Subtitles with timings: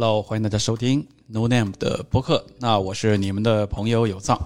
[0.00, 2.46] Hello，欢迎大家收听 No Name 的播客。
[2.60, 4.38] 那我是你们的朋友有藏。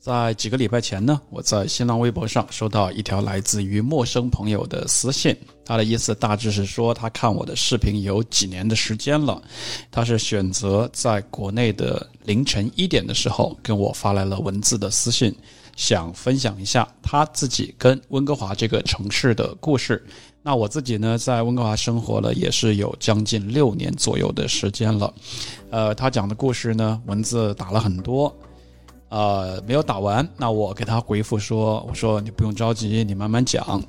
[0.00, 5.36] 在几个礼拜前呢，我在新浪微博上收到一条来自于陌生朋友的私信，
[5.70, 9.40] 他的意思大致是说，他看我的视频有几年的时间了，
[9.88, 15.32] 他是选择在国内的凌晨一点的时候跟我发来了文字的私信，
[15.76, 20.04] 想分享一下他自己跟温哥华这个城市的故事。
[20.42, 25.14] 那我自己呢，在温哥华生活了也是有将近六年左右的时间了，
[25.70, 28.36] 呃，他讲的故事呢，文字打了很多。
[29.10, 33.82] 呃，没有打完，那我给他回复说：“我说你不用着急，你慢慢讲，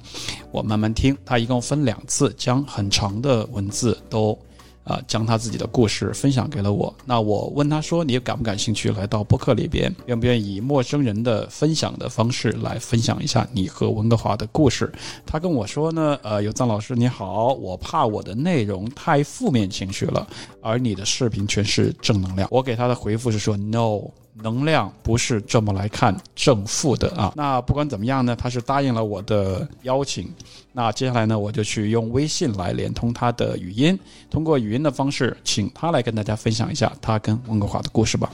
[0.51, 4.35] 我慢慢听。”他一共分两次，将很长的文字都，
[4.83, 6.91] 啊，将他自己的故事分享给了我。
[7.05, 9.95] 那我问他说：“你感不感兴趣来到播客里边？
[10.07, 14.91] 愿不愿意以陌生人的分享的方式来分享一下你和温哥华的故事？”
[15.23, 20.27] 他跟我说呢：“呃，有藏老师你好，我怕我的内容太负面情绪了，
[20.63, 24.01] 而你的视频全是正能量。”我给他的回复是说：“No。”
[24.43, 27.33] 能量不是这么来看正负的啊。
[27.35, 30.29] 那不管怎么样呢，他是答应了我的邀请。
[30.73, 33.97] 那接下来呢，我就去用微信来连通他的语音，
[34.29, 38.29] 通过语音的方式，请他来跟大家分享一下他跟温哥华的故事吧。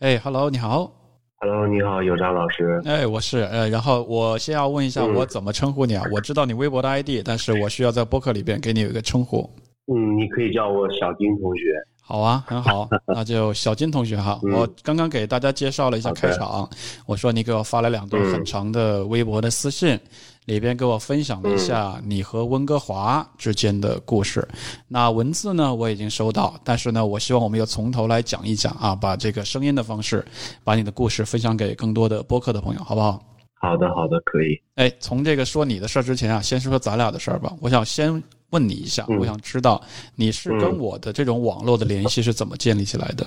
[0.00, 0.92] 哎，Hello，你好。
[1.38, 2.80] Hello，你好，有张老师。
[2.84, 6.02] 哎，我是呃，然后我先要问一下，我怎么称呼你啊？
[6.10, 9.48] 我知道你微博的 ID，但是我需要在播客里边给你有一个称呼。
[9.86, 11.62] 嗯，你可以叫我小丁同学。
[12.08, 14.38] 好啊，很好， 那就小金同学哈。
[14.40, 16.70] 我刚刚给大家介绍了一下开场，
[17.04, 19.98] 我说你给我发了两段很长的微博的私信，
[20.44, 24.46] 里边给我分享了一下你和温哥华之间的故事。
[24.86, 30.24] 那文字呢，我已经收到，但是呢，我希望我们又从头来讲一讲啊，把这个声音的方式，
[30.62, 33.20] 把你的故事分享给更多的播客的朋友，好不好？
[33.60, 34.56] 好的，好的，可以。
[34.76, 37.52] 哎，从这个说你的事儿之前啊，先说说咱俩的事儿吧。
[37.60, 38.22] 我想先。
[38.50, 39.82] 问你一下，我想知道
[40.14, 43.26] 你是跟我的这种网络的联系是怎么建立起来的？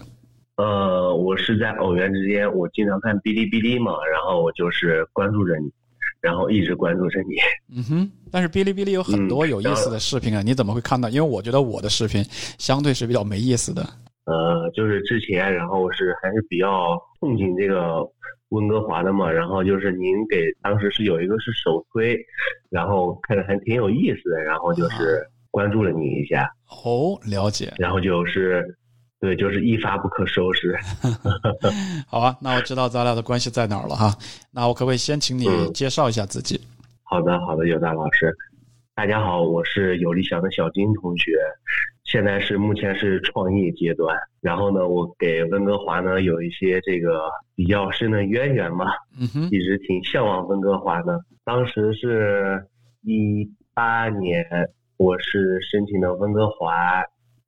[0.57, 5.69] 呃，我是在偶然之间，我经常看哔哩哔哩嘛，然后我就是关注着你，
[6.21, 7.35] 然后一直关注着你。
[7.77, 11.09] 嗯哼，但是哔哩哔哩有很多有意思的视频啊，你怎么会看到？
[11.09, 12.23] 因为我觉得我的视频
[12.57, 13.81] 相对是比较没意思的。
[14.25, 18.05] 呃，就是之前，然后是还是比较憧憬这个。
[18.49, 22.19] 温哥华的嘛，然后就是您给当时是有一个是首推，
[22.69, 25.21] 然后看着还挺有意思的，然后就是
[25.51, 26.51] 关注了你一下。
[26.83, 27.73] 哦，了解。
[27.77, 28.65] 然后就是，
[29.19, 30.75] 对，就是一发不可收拾。
[32.07, 34.15] 好吧，那我知道咱俩的关系在哪儿了哈。
[34.51, 36.59] 那我可不可以先请你介绍一下自己？
[37.03, 38.35] 好的，好的，有大老师。
[38.95, 41.31] 大家好，我是有理想的小金同学。
[42.09, 48.87] 现在是目前是创业阶段，然后呢，我给温哥华呢有一些这个比较深的渊源嘛，
[49.19, 51.19] 嗯，一直挺向往温哥华的。
[51.45, 52.65] 当时是
[53.03, 54.43] 一八年，
[54.97, 56.99] 我是申请的温哥华，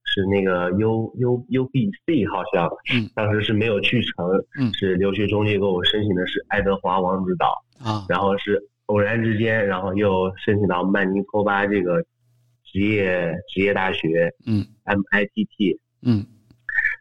[0.03, 4.27] 是那个 U U U B C 好像，嗯，当时是没有去成，
[4.59, 12.05] 嗯，是留学中介给我申请的是爱德华王子岛啊，然后是偶然之间，然后又申请到曼尼托巴这个。
[12.71, 16.25] 职业职业大学，嗯，MITT，嗯，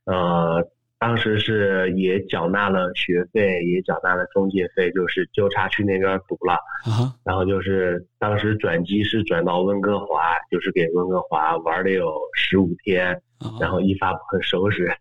[0.04, 0.66] 呃，
[0.98, 6.54] 当时是也缴纳了学费，也缴纳了中介费，就是纠察去那边读了，
[6.84, 13.16] 啊，然后就是当时转机是转到温哥华，就是给温哥华玩了有十五天，
[13.60, 14.92] 然后一发不可收拾，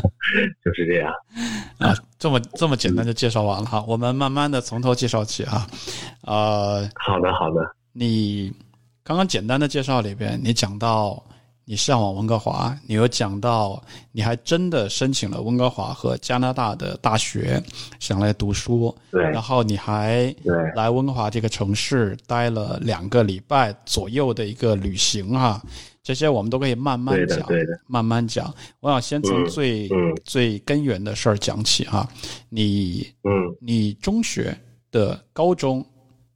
[0.64, 1.12] 就是这样，
[1.78, 5.66] 啊，这么这么简单就介绍完了哈，我们慢慢的从头介绍起啊，
[6.26, 7.60] 呃，好的好的，
[7.92, 8.50] 你。
[9.04, 11.22] 刚刚简单的介绍里边，你讲到
[11.66, 13.82] 你向往温哥华，你又讲到
[14.12, 17.62] 你还真的申请了温哥华和加拿大的大学，
[18.00, 18.96] 想来读书。
[19.10, 19.22] 对。
[19.24, 20.34] 然后你还
[20.74, 25.62] 来温哥华这个城市待了两个礼拜左右的一个旅行哈，
[26.02, 27.46] 这些我们都可以慢慢讲，
[27.86, 28.54] 慢慢讲。
[28.80, 29.86] 我想先从最
[30.24, 32.08] 最根源的事儿讲起哈，
[32.48, 34.58] 你嗯，你中学
[34.90, 35.84] 的高中。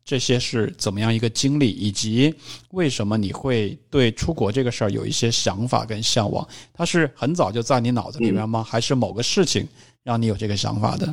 [0.08, 2.34] 这些是怎么样一个经历，以及
[2.70, 6.48] 为什么你会对出国这个事儿有一些想法跟向往？
[6.72, 8.64] 它是很早就在你脑子里面吗？
[8.64, 9.68] 还是某个事情
[10.02, 11.06] 让你有这个想法的？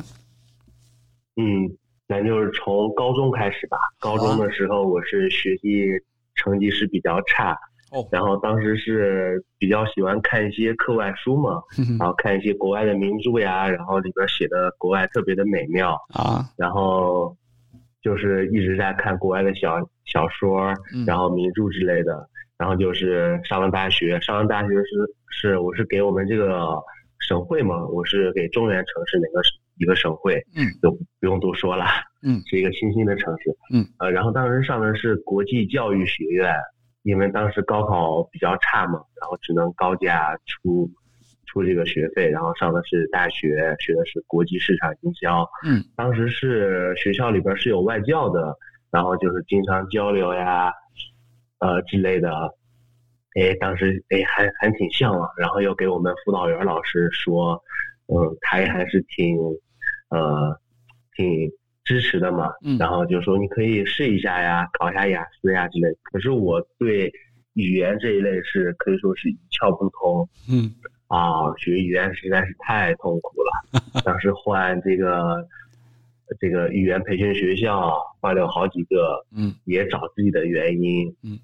[1.36, 1.76] 嗯，
[2.06, 3.76] 那就是从高中开始吧。
[4.00, 5.88] 高中的时候，我是学习
[6.34, 7.52] 成绩是比较差，
[7.90, 11.62] 哦，然后当时是比较喜欢看一些课外书嘛，
[11.98, 17.36] 然后看一些国外的名著呀，然后里边写的国外特别的美妙啊，然后。
[18.06, 20.72] 就是一直在看国外的小小说，
[21.04, 22.24] 然后名著之类的，
[22.56, 24.84] 然后就是上了大学，上了大学是
[25.28, 26.80] 是我是给我们这个
[27.18, 29.40] 省会嘛，我是给中原城市哪个
[29.78, 30.88] 一个省会，嗯，就
[31.18, 31.84] 不用多说了，
[32.22, 36.54] 嗯，是一个新兴的城市，嗯，呃，然后当时上的是国际教育学院，
[37.02, 40.88] 因为当时高考比较差嘛，然后只能高价出
[41.56, 45.48] 出这个学费，然后上的是大学，学的是国际市场营销。
[45.64, 48.54] 嗯，当时是学校里边是有外教的，
[48.90, 50.70] 然后就是经常交流呀，
[51.60, 52.30] 呃之类的。
[53.40, 57.54] 哎，当时哎还还挺向往，然后又给我们辅导员老师说，
[58.08, 59.38] 嗯，他也还是挺
[60.10, 60.60] 呃
[61.16, 61.50] 挺。
[61.86, 62.50] 支持的嘛，
[62.80, 65.86] 然后就说你可以试一下呀，考一下雅思呀之类。
[66.02, 67.12] 可是我对
[67.52, 70.28] 语言这一类是可以说是一窍不通。
[70.50, 70.74] 嗯，
[71.08, 73.82] 啊，学语言实在是太痛苦了。
[74.04, 75.46] 当时换这个
[76.40, 81.38] 这个语言培训学校，换了好几个，嗯，也找自己的原因，嗯，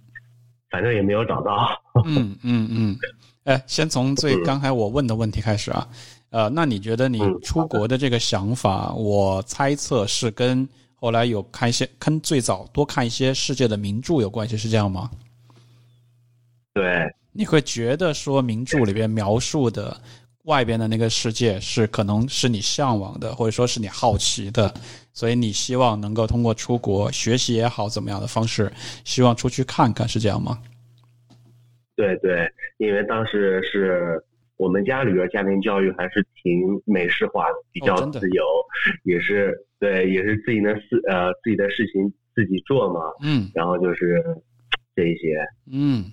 [0.70, 1.68] 反正也没有找到。
[2.04, 2.96] 嗯嗯嗯，
[3.44, 5.88] 哎，先从最刚才我问的问题开始啊。
[6.30, 15.10] 呃，那你觉得你出国的这个想法，我猜测是跟后来有看一些，跟最早多看一些世界的名著有关系，是这样吗？
[16.72, 19.96] 对，你会觉得说名著里边描述的
[20.44, 24.72] 外边的那个世界是可能是你向往的，或者说是你好奇的，
[25.12, 28.72] 所以你希望能够通过出国学习也好，怎么样的方式，
[29.04, 30.58] 希望出去看看，是这样吗？
[31.96, 34.22] 对对，因为当时是。
[34.58, 38.44] 我们家里边家庭教育还是挺美式化的，比较自由，
[39.02, 43.00] 也是对，也是自己的事呃自己的事情自己做嘛。
[43.24, 44.22] 嗯，然后就是
[44.94, 45.36] 这一些。
[45.68, 46.04] 嗯，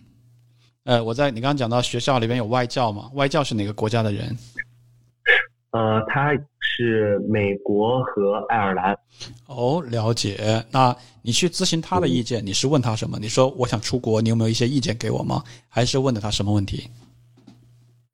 [0.90, 3.12] 呃，我在你刚刚讲到学校里边有外教嘛？
[3.14, 4.36] 外教是哪个国家的人？
[5.70, 8.98] 呃，他是美国和爱尔兰。
[9.46, 10.40] 哦，了解。
[10.72, 13.20] 那你去咨询他的意见，你是问他什么？
[13.20, 15.44] 你说我想出国，你有没有一些意见给我吗？
[15.68, 16.90] 还是问的他什么问题？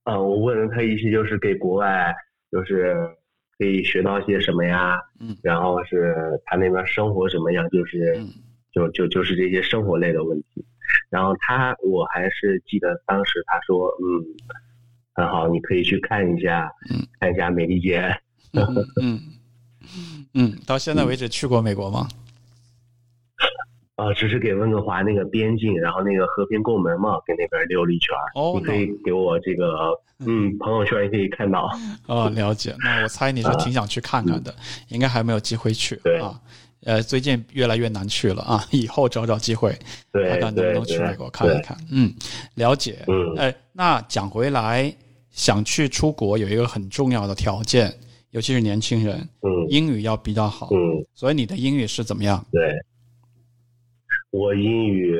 [0.03, 2.13] 呃，我问了他一些，就是给国外，
[2.51, 2.93] 就是
[3.57, 4.99] 可以学到些什么呀？
[5.21, 6.13] 嗯，然后是
[6.43, 7.65] 他那边生活什么样？
[7.69, 8.21] 就是，
[8.73, 10.65] 就就就是这些生活类的问题。
[11.09, 14.25] 然后他，我还是记得当时他说，嗯，
[15.13, 18.09] 很好，你可以去看一下，嗯，看一下美利坚。
[19.01, 19.21] 嗯
[20.33, 22.07] 嗯，到现在为止去过美国吗？
[23.97, 31.69] 呃， 只是给温哥华那个边境，然后那个和平共门嘛，给那边溜了一圈哦，你可以给我这个，嗯，朋友圈也可以看到。
[32.07, 32.75] 哦，了解。
[32.83, 34.53] 那我猜你是挺想去看看的，
[34.89, 35.95] 应该还没有机会去。
[36.03, 36.39] 对啊，
[36.85, 39.77] 呃，最近越来越难去了啊，以后找找机会，
[40.13, 41.75] 看看能不能去美国看一看。
[41.91, 42.13] 嗯，
[42.55, 43.03] 了解。
[43.07, 44.93] 嗯，哎，那讲回来，
[45.31, 47.91] 想去出国有一个很重要的条件，
[48.29, 50.69] 尤其是年轻人，嗯，英语要比较好。
[50.71, 52.45] 嗯，所以你的英语是怎么样？
[52.51, 52.61] 对。
[54.31, 55.17] 我英语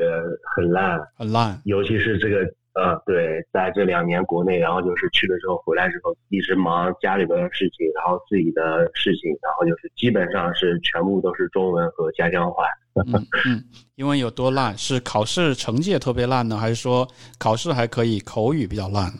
[0.54, 2.36] 很烂，很烂，尤其是这个
[2.76, 12.64] 呃，对，在这两年国内，然后就是去了之后回来之后，一直忙家里边的事情，然后自己的事情，然后就是基本上是全部都是中文和家乡话。
[13.06, 13.64] 嗯嗯，
[13.94, 14.76] 英文有多烂？
[14.76, 17.08] 是考试成绩也特别烂呢，还是说
[17.38, 19.10] 考试还可以，口语比较烂？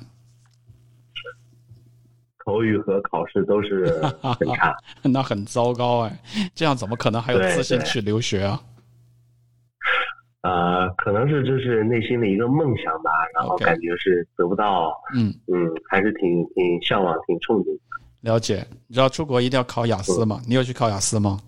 [2.44, 3.86] 口语和考试都是
[4.20, 6.20] 很差， 那很糟糕哎，
[6.54, 8.60] 这样怎么可能还有自信去留学啊？
[10.46, 17.76] 呃，可能是就是内心的一个梦想吧，然后感觉是得不到，嗯嗯，还是挺挺向往、挺憧憬。
[18.20, 20.40] 了解，你知道出国一定要考雅思吗？
[20.46, 21.40] 你有去考雅思吗？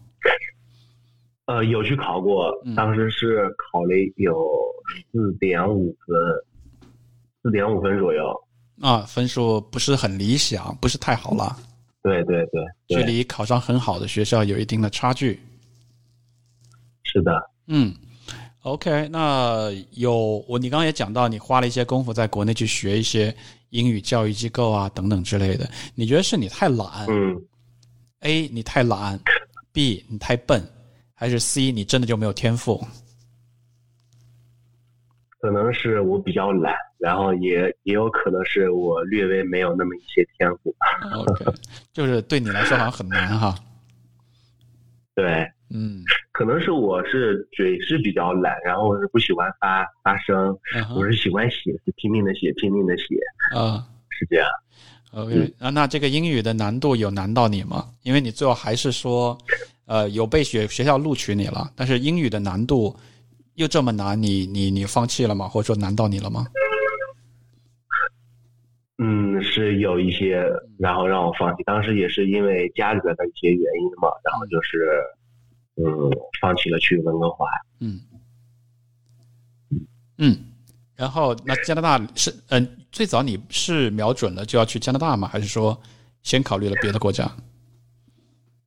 [1.46, 4.34] 呃，有去考过，当时是考了有
[5.12, 6.17] 四点五分，
[7.44, 8.34] 四点五分左右。
[8.81, 11.56] 啊，分数不是很理想，不是太好了。
[12.02, 15.38] 对对对，距离考上很好的学校有一定的差距。
[17.05, 17.94] 是的，嗯。
[18.69, 23.34] OK，那有我，你刚刚也讲到，你花了一些功夫在国内去学一些
[23.70, 25.69] 英语教育机构啊等等之类的。
[25.94, 27.06] 你觉得是你太懒？
[27.08, 27.41] 嗯。
[28.20, 29.19] A，你太懒
[29.72, 30.60] ；B，你太笨；
[31.15, 32.84] 还是 C，你真的就没有天赋？
[35.41, 40.75] 可能是我比较懒，然后也也有可能是我略微没有那么一些天赋。
[41.15, 41.44] OK，
[41.93, 43.55] 就是对你来说好像很难哈。
[45.15, 45.48] 对。
[45.70, 46.03] 嗯，
[46.38, 50.56] 可能是我是嘴是比较懒，然后我是不喜欢发发声，
[50.94, 53.16] 我是喜欢写，是拼命的写，拼命的写
[53.56, 54.48] 啊，是这样。
[55.10, 57.86] OK，那那这个英语的难度有难到你吗？
[58.04, 59.36] 因为你最后还是说，
[59.86, 62.94] 呃，有被学学校录取你了，但是英语的难度
[63.56, 65.48] 又这么难，你你你放弃了吗？
[65.48, 66.46] 或者说难到你了吗？
[68.98, 71.64] 嗯，是有一些，然后让我放弃。
[71.64, 75.02] 当时也是因为家里边的一些原因嘛，然后就是。
[75.79, 77.47] 嗯，放弃了去温哥华。
[77.81, 78.01] 嗯
[80.19, 80.37] 嗯，
[80.97, 85.29] 然后那加拿大是嗯，最早你是瞄准了就要去加拿大吗？
[85.29, 85.81] 还是说
[86.23, 87.31] 先考虑了别的国家？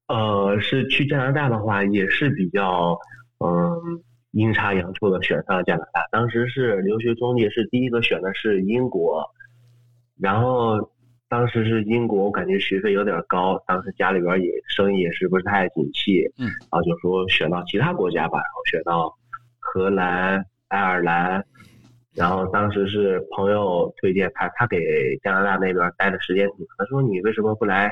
[0.08, 2.98] 呃，是去加拿大的话，也是比较
[3.40, 4.02] 嗯，
[4.32, 6.08] 阴差阳错的选上了加拿大。
[6.12, 9.26] 当时是留学中介是第一个选的是英国，
[10.18, 10.91] 然后
[11.32, 19.18] 当时是英国，我感觉学费有点高，当时家里边也生意也是不是太景气，嗯，然后就说选到其他国家吧，然后选到
[19.58, 21.42] 荷兰、爱尔兰。
[22.14, 26.76] 然后当时是朋友推荐他，他给加拿大那边待的时间挺长。
[26.80, 27.90] 他说：“你为什么不来，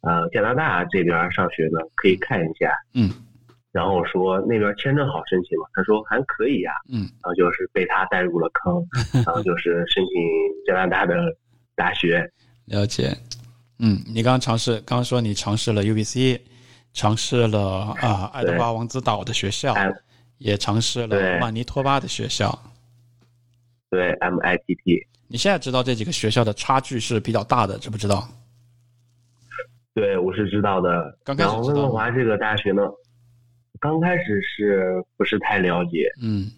[0.00, 1.78] 呃，加拿大这边上学呢？
[1.94, 3.10] 可以看一下。”嗯。
[3.70, 7.00] 然后我说：“那边签证好申请吗？”他说：“还可以呀。”嗯。
[7.00, 8.82] 然后就是被他带入了坑，
[9.26, 10.22] 然后就是申请
[10.66, 11.36] 加拿大的
[11.76, 12.26] 大学。
[12.68, 13.16] 了解。
[13.78, 16.40] 嗯，你刚刚尝试，刚刚说你尝试了 UBC，
[16.92, 19.74] 尝试了啊爱德华王子岛的学校，
[20.38, 22.56] 也尝试了曼尼托巴的学校。
[23.90, 28.28] 对，MITT，你现在知道这几个学校的差距是比较大的，知不知道？
[29.94, 31.18] 对，我是知道的。
[31.24, 32.82] 刚开始温哥华这个大学呢，
[33.80, 36.08] 刚开始是不是太了解？
[36.20, 36.50] 嗯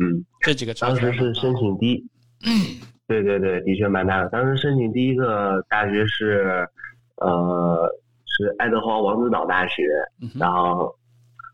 [0.00, 2.06] 嗯，这几个当时是申请第，
[3.06, 4.28] 对对对，的确蛮大的。
[4.30, 6.66] 当时申请第一个大学是，
[7.16, 7.88] 呃，
[8.26, 9.84] 是爱德华王子岛大学，
[10.38, 10.94] 然后。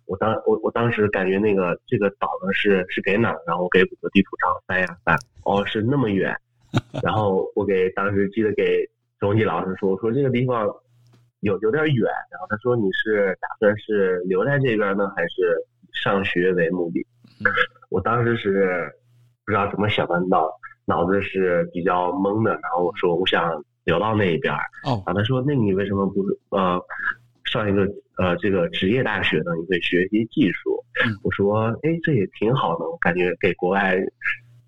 [0.06, 3.40] 我当我我当时感觉那个这个岛呢是是给哪儿？
[3.46, 6.36] 然后我给谷歌地图上翻呀翻，哦是那么远，
[7.02, 8.84] 然后我给当时记得给
[9.20, 10.66] 中医老师说，我说这个地方
[11.40, 15.56] 有有点远，然后他说你是打算是留在这边呢，还是
[15.94, 17.06] 上学为目的？
[17.88, 18.92] 我当时是
[19.46, 20.46] 不知道怎么想的，脑
[20.84, 26.80] 脑子是比较懵的，然后我说我想留到那一边，哦，然后他说那你为什么不呃？
[27.44, 27.86] 上一个
[28.16, 30.82] 呃，这个职业大学呢，你可以学习技术。
[31.22, 33.94] 我说，哎，这也挺好的，我感觉给国外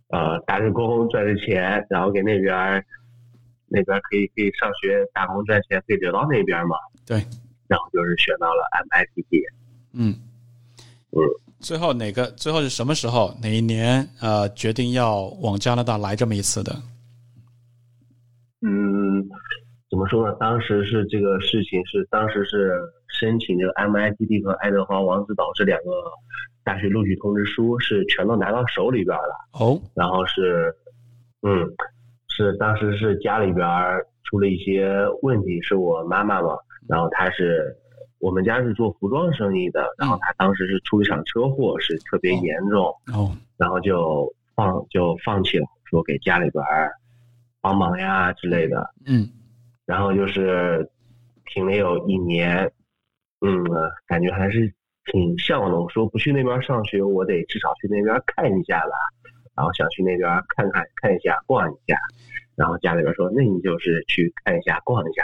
[0.08, 2.84] 呃打个工赚着钱，然后给那边
[3.68, 6.76] 那边可以可以上学打工赚钱，可以留到那边嘛。
[7.06, 7.24] 对，
[7.68, 9.44] 然后就是选到了 MIT。
[9.94, 10.14] 嗯
[11.12, 11.22] 嗯，
[11.64, 12.26] 最后哪个？
[12.32, 13.34] 最后是什么时候？
[13.42, 14.06] 哪一年？
[14.20, 16.76] 呃，决定要往加拿大来这么一次的？
[18.60, 19.26] 嗯。
[19.90, 20.36] 怎么说呢？
[20.40, 25.90] 当时是这个事情是当时是申请这个 MITT 和爱德华王子岛这两个
[26.64, 29.48] 大学录取通知书是全都拿到手里边了。
[29.52, 30.74] 哦，然后是，
[31.42, 31.64] 嗯，
[32.28, 33.64] 是当时是家里边
[34.24, 34.92] 出了一些
[35.22, 37.72] 问题，是我妈妈嘛，然后她是
[38.24, 42.86] 我们家是做服装生意的，然后他当时是出一场车祸，是特别严重。
[43.12, 46.64] 哦，然后就放就放弃了，说给家里边
[47.60, 48.94] 帮忙呀之类的。
[49.04, 49.28] 嗯。
[49.84, 50.88] 然后就是
[51.52, 52.72] 停了有一年，
[53.42, 53.62] 嗯，
[54.06, 54.72] 感觉还是
[55.12, 55.78] 挺向往的。
[55.78, 58.92] 我说不去那边上学，我得至少去那边看一下吧。
[59.54, 61.94] 然后想去那边看看看一下，逛一下。
[62.56, 65.22] 然后家里边说，那你就是去看一下，逛一下。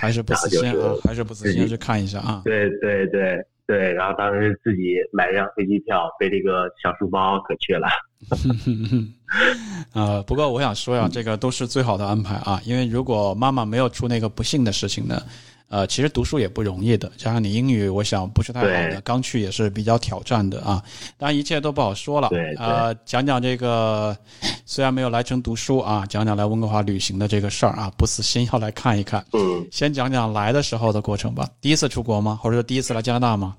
[0.00, 0.94] 还是不死心啊？
[1.04, 2.42] 还是不死心去看一下啊？
[2.44, 3.92] 对对对对。
[3.92, 7.88] 然后当时自己买了张飞机票，背了一个小书包，可去了。
[9.92, 15.20] 呃，不过我想说呀，这个都是最好的安排啊，因为如果妈妈没有出那个不幸的事情呢，
[15.68, 17.10] 呃，其实读书也不容易的。
[17.16, 20.82] 加上你英语，我想不是太好的，刚去也是比较挑战的啊。
[21.18, 22.28] 当然一切都不好说了。
[22.28, 24.16] 对，呃，讲讲这个，
[24.64, 29.24] 虽然没有来成读书啊，讲讲来温哥华旅行的这个事儿啊，不死心要来看一看。
[29.32, 31.48] 嗯，先讲讲来的时候的过程吧。
[31.60, 32.38] 第一次出国吗？
[32.42, 33.56] 或者说第一次来加拿大吗？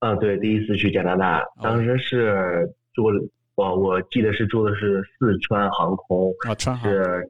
[0.00, 2.68] 嗯，对，第一次去加拿大，当时是。
[2.94, 3.10] 坐
[3.56, 7.28] 我我记得是坐的是四川航空啊，川航是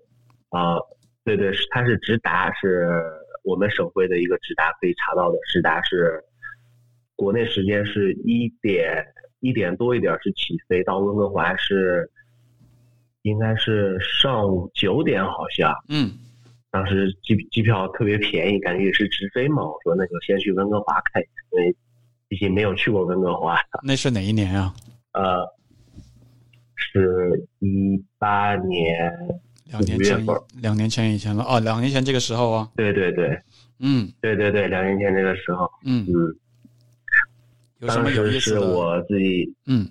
[0.51, 0.77] 啊，
[1.25, 2.87] 对对，是它是直达，是
[3.45, 6.25] 我们省会的一个直达，可以查到的直达是
[7.15, 9.05] 国内时间是一点
[9.41, 12.11] 一点多一点是起飞，到温哥华是
[13.23, 16.11] 应该是上午九点好像，嗯，
[16.71, 21.77] 当时机机票特别便宜，感觉也是直飞嘛，我说那就先去温哥华看因为
[22.27, 23.57] 毕竟没有去过温哥华。
[23.83, 24.75] 那是哪一年啊？
[25.13, 25.47] 呃，
[26.75, 29.13] 是一八年
[29.65, 30.27] 两年前，
[30.61, 33.39] 两年前以前了哦，两年前这个时候啊，对对对，
[33.81, 36.07] 嗯，对对对，两年前这个时候，嗯。
[36.09, 39.89] 嗯，当时是我自己，嗯。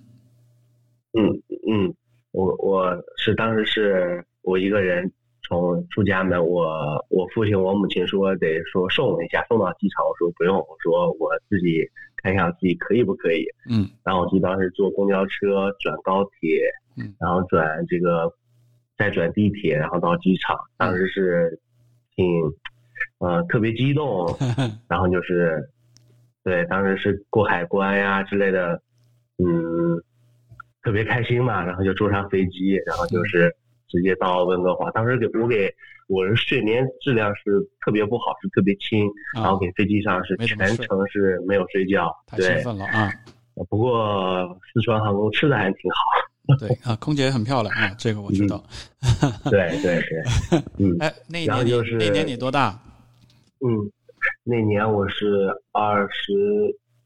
[1.12, 1.26] 嗯
[1.70, 1.94] 嗯，
[2.32, 5.10] 我我是当时是我一个人
[5.48, 6.66] 从出家门，我
[7.08, 11.88] 我父亲我母亲说得说送我一下，送到机场，我说不用，我说我自己。
[12.24, 16.64] 看一下自己可以不可以，嗯，然后我记得当时坐公交车转高铁，
[16.96, 18.32] 嗯，然后转这个，
[18.96, 21.58] 再转地铁，然后到机场，当时是
[22.14, 22.26] 挺，
[23.18, 24.26] 呃，特别激动，
[24.88, 25.68] 然后就是，
[26.42, 28.80] 对，当时是过海关呀之类的，
[29.38, 30.02] 嗯，
[30.82, 33.54] 特别开心嘛，然后就坐上飞机，然后就是。
[33.86, 35.72] 直接到温哥华，当时给我给
[36.08, 43.08] 我的睡眠质量是特别不好，是特别轻，然后给飞机上是全程是没有睡觉，太兴奋了啊！
[43.68, 45.96] 不过四川航空吃的还挺好。
[46.58, 48.62] 对啊，空姐很漂亮啊，这个我知道。
[49.50, 50.96] 对对对， 嗯。
[51.00, 52.78] 哎，那一年就是那年你多大？
[53.60, 53.90] 嗯，
[54.42, 56.32] 那年我是二十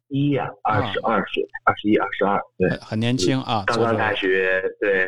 [0.08, 3.62] 一呀，二十二岁，二十一、二十二，对，很年轻啊。
[3.66, 5.06] 刚刚大学，对，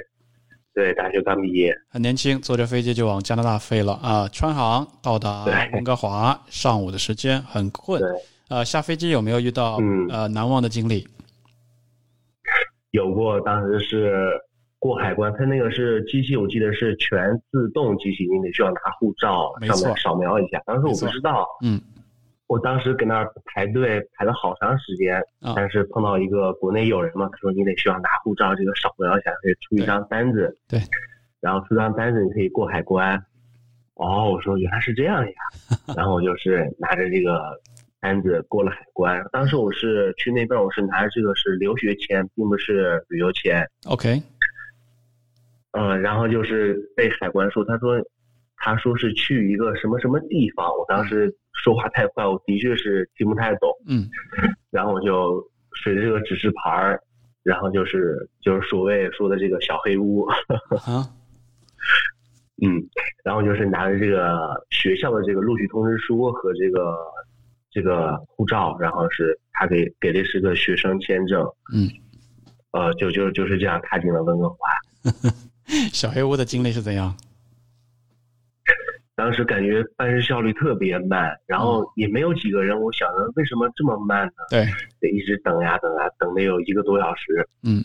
[0.73, 4.29] 对，大学刚毕业，很年轻，坐着飞机就往加拿大飞了啊。
[4.29, 8.01] 川航到达温哥华，上午的时间很困。
[8.49, 11.09] 呃，下飞机有没有遇到呃难忘的经历？
[12.93, 14.31] 有过，当时是
[14.79, 20.61] 过海关，它那个是机器，我记得是全自动机器，你得需要拿护照上面扫描一下。
[20.67, 21.81] 当时我不知道，嗯，
[22.49, 25.23] 我当时搁那儿排队排了好长时间，
[25.55, 30.81] 但是碰到一个国内友人嘛，他说你得需要拿护照，这个扫描一下可以出一张单子，对，
[31.41, 33.17] 然后出张单子你可以过海关。
[33.95, 35.33] 哦，我说原来是这样呀，
[35.97, 37.61] 然后我就是拿着这个。
[38.01, 43.63] 单子过了海关，当时我是去那边，我是拿着这个是留学签，并不是旅游签。
[43.87, 44.23] OK，
[45.73, 48.03] 嗯，然后就是被海关说，他说，
[48.57, 53.71] 他说是去一个什么什么地方，我当时说话太快，我的确是听不太懂。
[53.87, 54.09] 嗯，
[54.73, 55.47] 然后我就
[55.83, 56.99] 随着这个指示牌儿，
[57.43, 60.25] 然后就是就是所谓说的这个小黑屋。
[60.87, 61.05] 啊，
[62.63, 62.81] 嗯，
[63.25, 66.97] 然后就是拿着这个学校的这个录取通知书和这个。
[67.71, 71.89] 这个护照，然后是他给给的是个学生签证，嗯，
[72.73, 74.57] 呃，就就就是这样踏进了温哥华。
[75.93, 77.15] 小黑屋的经历是怎样？
[79.15, 82.81] 当时感觉办事效率特别慢，然后也没有几个人。
[82.81, 84.33] 我想着为什么这么慢呢？
[84.49, 84.65] 对，
[84.99, 87.47] 得一直等呀等呀，等得有一个多小时。
[87.63, 87.85] 嗯，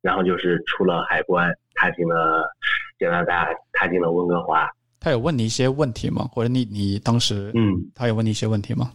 [0.00, 2.50] 然后就是出了海关，踏进了
[2.98, 4.68] 加拿大，踏进了温哥华。
[5.04, 6.26] 他有问你一些问题吗？
[6.32, 8.90] 或者你你当时，嗯，他有问你一些问题吗？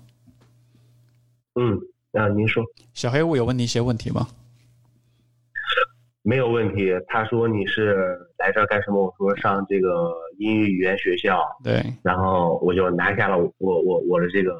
[1.53, 1.79] 嗯，
[2.13, 2.63] 啊，您说，
[2.95, 4.27] 小黑屋有问你一些问题吗？
[6.23, 6.87] 没有问题。
[7.07, 9.05] 他说你是来这儿干什么？
[9.05, 11.43] 我说上这个英语语言学校。
[11.63, 11.85] 对。
[12.01, 14.51] 然后我就拿下了我我我的这个，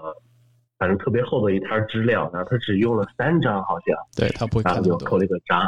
[0.78, 2.30] 反正特别厚的一摊资料。
[2.32, 3.98] 然后他只用了三张，好像。
[4.16, 5.60] 对他不会看就扣了一个章。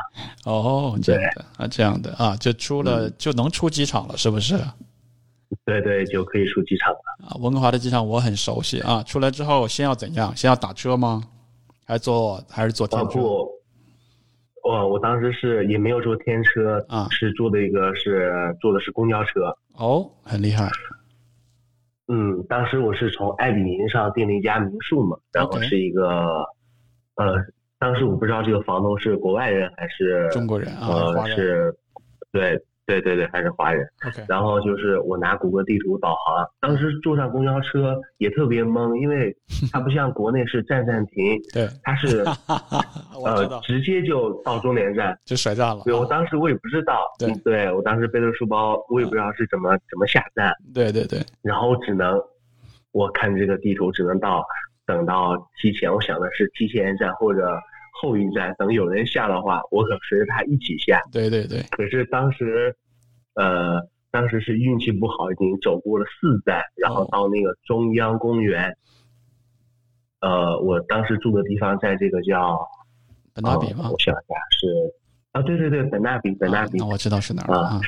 [0.45, 4.55] 哦，这样的啊，这样的啊，就出了就能出机场了，是不是？
[5.65, 7.35] 对对，就可以出机场了啊！
[7.41, 9.03] 温哥华的机场我很熟悉啊。
[9.03, 10.35] 出来之后先要怎样？
[10.35, 11.23] 先要打车吗？
[11.85, 13.19] 还是坐还是坐天车？
[13.19, 13.51] 不，
[14.63, 19.53] 我我当时是也没有坐天车啊，是坐的一个是坐的是公交车。
[19.75, 20.69] 哦，很厉害。
[22.07, 26.07] 嗯，当时我是从爱彼迎上订了一家民宿嘛，然后是一个
[27.15, 27.35] 呃，
[27.77, 31.75] 当时我不知道这个房东是国外人还是中国人啊，是，
[32.31, 32.57] 对。
[32.91, 33.87] 对对对，还是华人。
[34.05, 39.33] OK，然后就是我拿谷歌地图导航，当时坐上公交车也特别懵，因为
[39.71, 42.25] 它不像国内是站站停， 对，它是
[43.23, 45.83] 呃直接就到终点站就甩站了。
[45.85, 50.53] 对我当时我也不知道，对，对我当时背着书包，我也不知道是怎么怎么下站。
[50.73, 52.19] 对对对，然后只能
[52.91, 54.43] 我看这个地图，只能到
[54.85, 57.57] 等到提前，我想的是提前一站或者。
[57.91, 61.01] 后一站，等有人下的话，我可随着他一起下。
[61.11, 61.61] 对对对。
[61.71, 62.75] 可是当时，
[63.35, 68.75] 呃，当时是运气不好，已经走过了四站，然后到那个中央公园。
[70.21, 72.59] 呃，我当时住的地方在这个叫
[73.33, 73.89] 本纳比吗？
[73.91, 74.67] 我想一下，是
[75.31, 76.77] 啊，对对对，本纳比，本纳比。
[76.77, 77.81] 那我知道是哪儿了啊。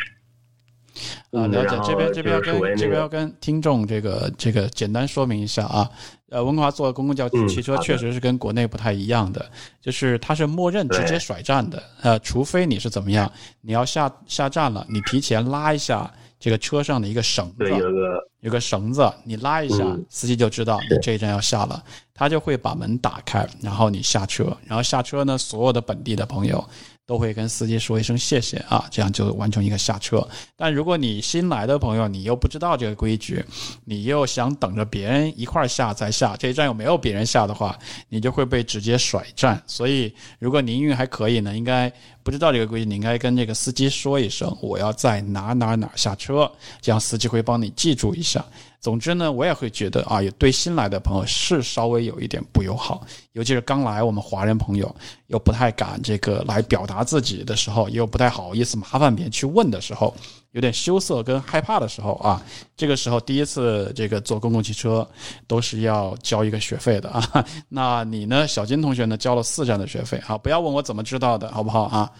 [1.31, 1.79] 啊，了解。
[1.83, 5.89] 这边这边要跟这边要跟听众这个这个简单说明一下啊。
[6.29, 9.45] 呃，温哥华坐公共交通汽车确实是跟国内不太一样的，
[9.79, 11.83] 就是它是默认直接甩站的。
[12.01, 21.83] 呃，除非你是怎么样，你要下下站了，你提前拉一下这个车上的一个绳子，有个有个绳子，你拉一下，司机就知道你这一站要下了，
[22.15, 26.67] 他就会把门打开，然后你下车，然后下车呢，所有的本地的朋友。
[27.05, 30.25] 都会跟司机说一声谢谢啊，这样就完成一个下车。
[30.55, 33.43] 但如果你新来的朋友，你又不知道这个规矩，
[33.85, 37.77] 你又想等着别人一块儿下再下，这一站又没有别人下的话，
[38.09, 39.61] 你就会被直接甩站。
[39.67, 41.91] 所以，如果您运还可以呢，应该
[42.23, 46.49] 不知道这个规矩，你应该跟这个司机说一声，我要在哪哪哪下车，
[46.81, 48.43] 这样司机会帮你记住一下。
[48.79, 54.93] 总之呢，我也会觉得啊，也对新来的朋友是稍微有一点不友好，尤其是刚来我们华人朋友
[55.27, 60.13] 又不太敢这个来表达自己的时候，又不太好意思麻烦别人去问的时候，
[60.53, 62.41] 有点羞涩跟害怕的时候啊，
[62.75, 65.07] 这个时候第一次这个坐公共汽车
[65.47, 67.21] 都是要交一个学费的啊。
[67.69, 72.11] 那你呢，小金同学呢，交了四站的学费啊，不要问我怎么知道的，好不好啊？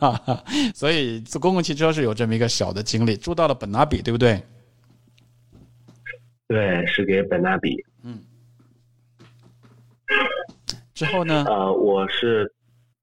[0.74, 4.40] 所以坐公共汽车是有这么一个小的经历，住到了本拿比，对不对？
[6.48, 7.76] 对，是给本纳比。
[8.02, 8.18] 嗯，
[10.92, 11.44] 之后呢？
[11.48, 12.52] 呃，我是，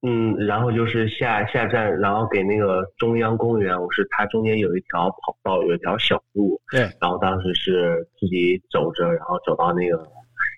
[0.02, 10.06] 嗯，然后就是下下站，然后给那个中央公园，我是它中间有一条跑道，有一条小路，对，然后当时是自己走着，然后走到那个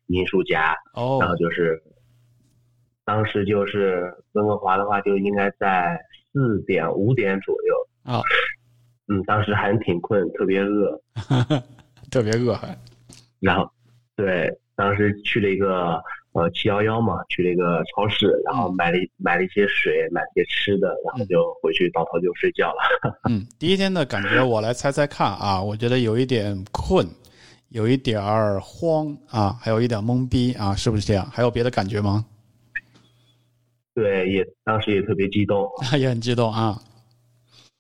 [0.09, 1.83] 艺术家，哦，然后就是，
[3.07, 5.99] 当时就是温哥华的话，就应该在
[6.33, 8.21] 四点五点左右，啊，
[9.09, 11.01] 嗯，当时还挺困，特别饿，
[12.13, 12.53] 特别饿。
[12.55, 12.77] 还。
[13.41, 13.71] 然后，
[14.17, 15.99] 对，当时去了一个
[16.33, 23.21] 呃七幺幺嘛，去了一个超市，然后买了一买了一些水，买了一些吃的，然后就回去倒头就睡觉了。
[23.29, 27.07] 嗯，第一天的感觉我来猜猜看啊，我觉得有一点困，
[27.71, 31.29] 有一点儿慌啊，还有一点懵逼啊，是不是这样？
[31.33, 32.25] 还有别的感觉吗？
[33.93, 36.81] 对，也当时也特别激动， 也很激动啊。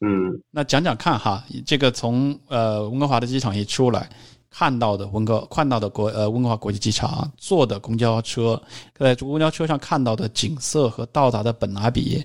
[0.02, 4.08] 嗯，那讲讲看哈，这个从呃温哥华的机场一出来，
[4.50, 8.60] 看到的温哥看到的国呃温哥华国际机场坐的公交车，
[8.94, 12.22] 在公交车上看到的景色和到达的本拿比，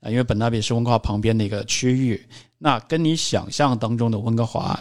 [0.00, 2.20] 啊、因为本拿比是温哥华旁边的一个区域，
[2.58, 4.78] 那跟你想象当中的温哥华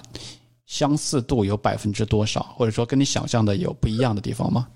[0.66, 4.68] 相似度有百分之多少，或者说跟你想象的有不一样的地方吗？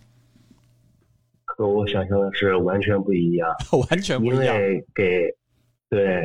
[1.44, 3.50] 和我想象的是完全不一样，
[3.90, 4.58] 完全不一样。
[4.58, 5.22] 为给
[5.90, 6.22] 对，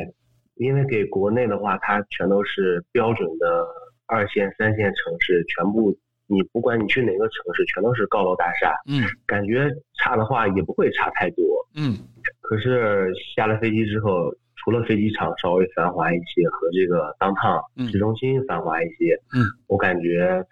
[0.55, 3.65] 因为给国内的话，它全都是标准的
[4.11, 5.97] 二线、三线城市，全部
[6.27, 11.43] 你不管你去哪个城市，全都是高楼大厦，嗯感觉差的话也不会差太多。
[11.75, 11.97] 嗯
[12.41, 20.45] 可是下了飞机之后，除了飞机场稍微繁华一些，和这个当趟嗯市中心繁华一些，嗯，我感觉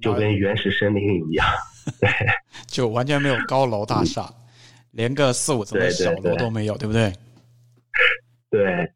[0.00, 1.46] 就跟原始森林一样。
[2.00, 2.08] 对
[2.66, 4.30] 就完全没有高楼大厦，
[4.92, 7.12] 连个四五层的小楼都没有，对不对？
[8.50, 8.92] 对，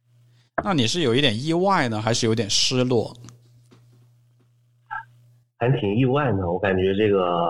[0.63, 3.15] 那你是有一点意外呢，还是有点失落？
[5.59, 6.51] 还挺意外的。
[6.51, 7.49] 我感觉这个，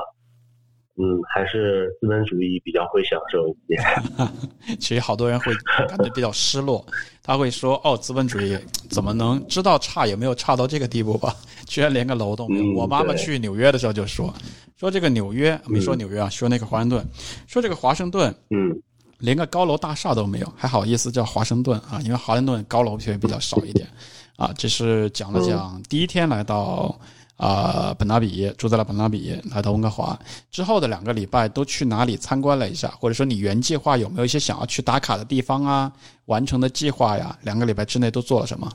[0.96, 3.82] 嗯，还是资本主义比较会享受一点。
[4.80, 5.52] 其实好多人会
[5.88, 6.84] 感觉比较失落，
[7.22, 8.56] 他会说：“哦，资本主义
[8.88, 11.34] 怎么能知道差也没有差到这个地步吧？
[11.66, 12.64] 居然连个楼都没有。
[12.64, 14.32] 嗯我妈妈去纽约的时候就说
[14.76, 17.04] ：“说这个纽约没说纽约啊，说那个华盛顿，
[17.46, 18.74] 说这个华盛顿嗯
[19.24, 21.98] 连个高楼大厦都没有，还好意思叫华盛顿啊？
[22.04, 23.88] 因为华盛顿高楼确实比较少一点
[24.36, 24.52] 啊。
[24.58, 26.94] 这是讲了讲第一天来到
[27.36, 30.16] 啊、本拿比，住在了本拿比，来到温哥华
[30.50, 35.90] 之后的两个礼拜都去哪里参观了一下，或者说你原计划有没有一些想要去打卡的地方啊？
[36.26, 37.36] 完成的计划呀？
[37.42, 38.70] 两个礼拜之内都做了什么？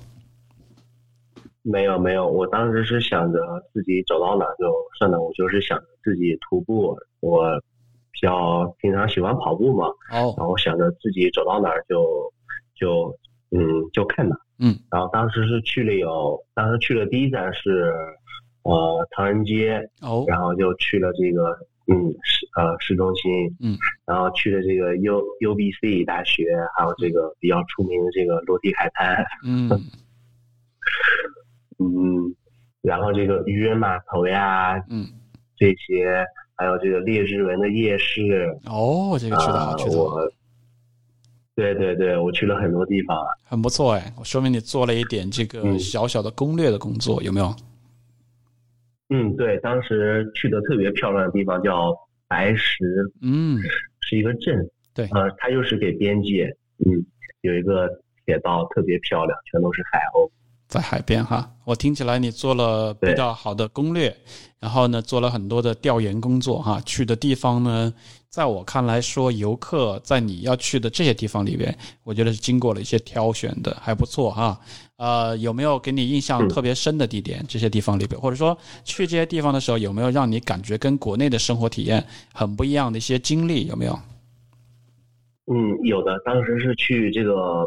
[1.61, 3.39] 没有没有，我当时是想着
[3.71, 4.65] 自己走到哪就
[4.97, 6.97] 算了，我就是想着自己徒步。
[7.19, 7.45] 我
[8.19, 12.33] 比较平常喜欢跑步嘛，哦，然后想着自己走到哪儿就
[12.75, 13.15] 就
[13.51, 13.59] 嗯
[13.93, 14.41] 就看哪儿。
[14.59, 17.93] 嗯，然后当时是去了有，当时去了第一站是
[18.63, 21.51] 呃唐人街，哦，然后就去了这个
[21.87, 29.69] 嗯市呃市中心，嗯，然后去了这个 U U B C 大学，还有这个比较出名的这个裸体海滩，嗯。
[31.81, 32.35] 嗯，
[32.81, 35.07] 然后这个渔人码头呀嗯，
[35.55, 36.25] 这些，
[36.59, 38.21] 还有这个列治文的夜市，
[38.65, 40.15] 哦，这个去的好，啊，去的好。
[41.55, 45.79] 对对对，我去了很多地方啊，很不错哎，说明你做了一点这个嗯。
[45.79, 47.55] 小小的攻略的工作，有没有？
[49.09, 51.95] 嗯，对，当时去的特别漂亮的地方叫
[52.27, 52.83] 白石，
[53.21, 53.57] 嗯，
[54.01, 55.05] 是一个镇，对。
[55.11, 56.53] 呃，它又是给边界，
[56.85, 57.05] 嗯，
[57.41, 57.89] 有一个
[58.25, 60.29] 铁道特别漂亮，全都是海鸥，
[60.69, 64.15] 在海边哈，我听起来你做了比较好的攻略，
[64.59, 67.91] 然后呢做了很多的调研工作哈，去的地方呢，
[68.29, 74.59] 在我看来说，游客在你要去的这些地方里边，我觉得是经过了一些挑选的，还不错哈。
[74.97, 77.43] 呃，有没有给你印象嗯特别深的地点？
[77.47, 83.65] 这些地方里边，或者说去这些地方的时候，有没有让你感觉跟国内的生活体验很不一样的一些经历？
[83.65, 83.99] 有没有？
[85.51, 87.65] 嗯，有的，当时是去这个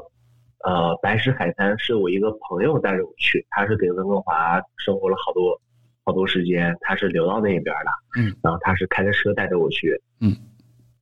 [0.65, 5.61] 呃白石海滩，是我一个朋友带着我去，他是给温哥华生活了好多
[6.05, 10.37] 好多时间，他是流到那边的，嗯，然后他是开着车带着我去，嗯，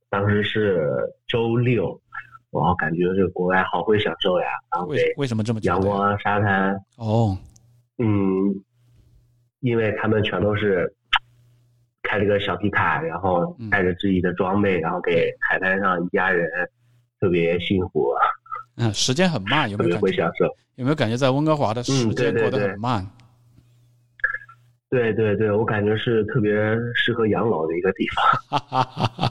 [0.09, 0.89] 当时是
[1.27, 1.99] 周六，
[2.51, 5.59] 我感觉这个国外好会享受呀，然后给为为什么这么？
[5.63, 7.37] 阳光啊、沙滩，哦，
[7.97, 8.53] 嗯，
[9.59, 10.91] 因为他们全都是
[12.03, 13.69] 开了个小皮卡，然后嗯。
[13.69, 16.49] 带着自己的装备，然后给海滩上一家人，
[17.19, 18.11] 特别幸福，
[18.81, 20.31] 嗯，时间很慢，有没有感觉？
[20.75, 23.07] 有没有感觉在温哥华的时间过得对对很慢？
[24.91, 26.51] 对对对，我感觉是特别
[26.93, 28.59] 适合养老的一个地方。
[28.59, 29.27] 哈哈哈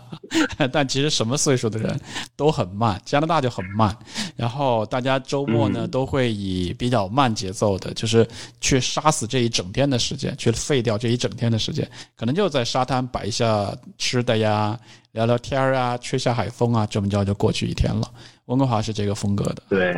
[0.59, 0.67] 哈！
[0.73, 2.01] 但其实什么岁数的人
[2.35, 3.95] 都很慢，加拿大就很慢。
[4.37, 8.27] 然后大家周末呢都会以比较慢节奏的，就是
[8.63, 14.81] 去杀死这一整天的时间，去废掉这一整天的时间，可能就在沙滩摆一下吃的呀，
[15.13, 18.11] 聊聊天啊，吹下海风啊，这么着就过去一天了。
[18.47, 19.63] 温哥华是这个风格的。
[19.69, 19.93] 对，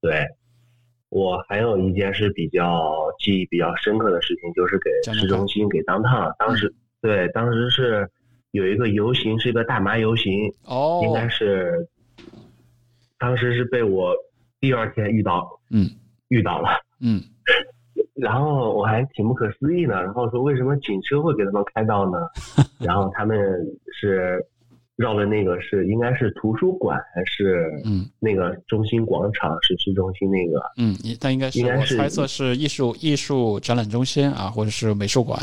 [0.00, 0.24] 对，
[1.14, 8.10] 我还有一件是比较记忆比较深刻的事情，就是给市中心给当趟，当时对，当时是
[8.50, 11.88] 有一个游行，是一个大麻游行，哦，应该是。
[13.16, 14.12] 当时是被我
[14.60, 15.88] 第二天遇到，嗯，
[16.28, 16.68] 遇到了，
[17.00, 17.22] 嗯，
[18.14, 22.18] 然后我还挺不可思议的，然后说为什么警车会给他们开道呢？
[22.84, 23.38] 然后他们
[23.92, 24.44] 是
[24.96, 35.40] 绕的那个是应该是图书馆还是嗯那个中心广场是市中心那个嗯，但应该是我猜测是艺术艺术展览中心啊，或者是美术馆，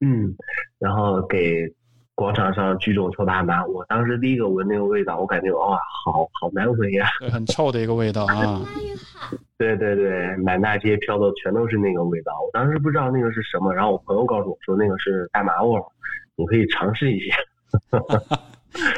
[0.00, 0.34] 嗯，
[0.78, 1.72] 然后给。
[2.16, 8.64] 广场上聚众抽大麻，我当时第一个闻那个味道，我感觉哇，好好难闻呀，很臭的一个味道啊。
[9.58, 15.82] 对对对，满大街飘的全都是那个味道，我当时不知道那个是什么，然后我朋友告诉我说那个是大麻味儿，
[16.36, 17.34] 你可以尝试一下。
[17.90, 18.42] 哈 哈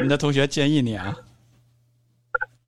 [0.02, 1.16] 你的同学建议你啊。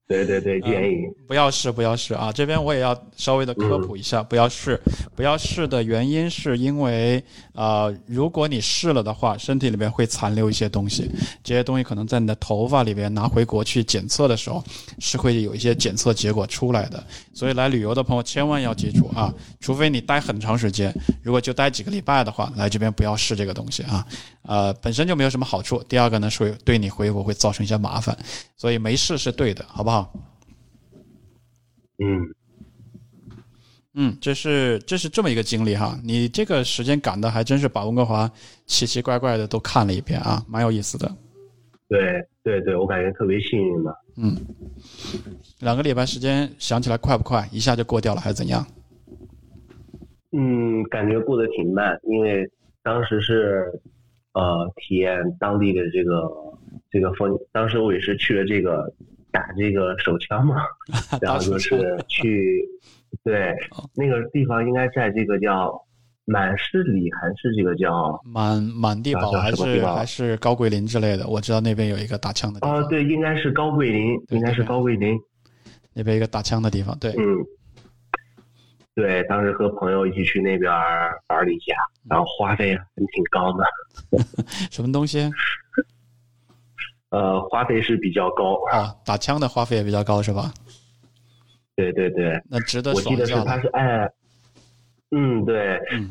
[0.09, 2.33] 对对对，建议不要试，不要试啊！
[2.33, 4.81] 这边我也要稍微的科普一下，不要试，
[5.14, 11.11] 不要试的原因是因为，呃，如果你试了的话，身体里面会残留一些东西，
[11.44, 14.64] 这些东西可能在你的头发里边拿回国去检测的时候，
[14.99, 17.05] 是会有一些检测结果出来的。
[17.35, 20.90] 所以来旅游的朋友千万要记住啊，除非你待很长时间，
[21.23, 24.07] 如果就待几个礼拜的话，来这边不要试这个东西啊，
[24.42, 25.83] 呃，本身就没有什么好处。
[25.87, 28.16] 第二个呢，是对你回国会造成一些麻烦，
[28.57, 29.97] 所以没试是对的，好不好？
[32.00, 32.34] 嗯，
[33.94, 38.30] 嗯，这是这是这么一个经历哈，你这个时间赶的还真是把温哥华
[38.66, 41.11] 奇奇怪怪的都看了一遍啊，蛮有意思的。
[41.88, 43.92] 对对对，我感觉特别幸运嘛。
[44.16, 44.37] 嗯，
[45.61, 47.48] 两个礼拜时间想起来快不快？
[47.50, 48.64] 一下就过掉了还是怎样？
[50.30, 52.48] 嗯，感觉过得挺慢，因为
[52.84, 53.72] 当时是
[54.34, 56.30] 呃体验当地的这个
[56.90, 58.94] 这个风，当时我也是去了这个。
[59.38, 60.57] 打这个手枪嘛，
[61.22, 62.61] 然后就是去，
[63.22, 63.55] 对，
[63.94, 65.72] 那个地方应该在这个叫
[66.24, 71.29] 满市里还是这个叫满满地堡还是还是高桂林之类的？
[71.29, 72.66] 我知道那边有一个打枪的。
[72.66, 75.16] 啊，对，应该是高桂林，应该是高桂林
[75.94, 76.98] 那边一个打枪的地方。
[76.98, 77.22] 对，嗯，
[78.96, 80.72] 对，当时和朋友一起去那边
[81.29, 81.74] 玩了一下，
[82.11, 83.64] 然后花费还挺高的。
[84.72, 85.31] 什么东西？
[87.11, 90.53] 呃，花费是比较高啊，打枪的花费也比较高是吧？
[91.75, 92.92] 对对对，那值得。
[92.92, 94.12] 我记得是他是按，
[95.11, 96.11] 嗯对，嗯，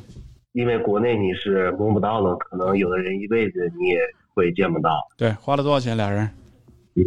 [0.54, 4.00] 因为国内你是摸不到了，可能有的人一辈子你也
[4.34, 4.98] 会见不到。
[5.18, 6.28] 对，花了多少钱俩人？
[6.96, 7.04] 嗯，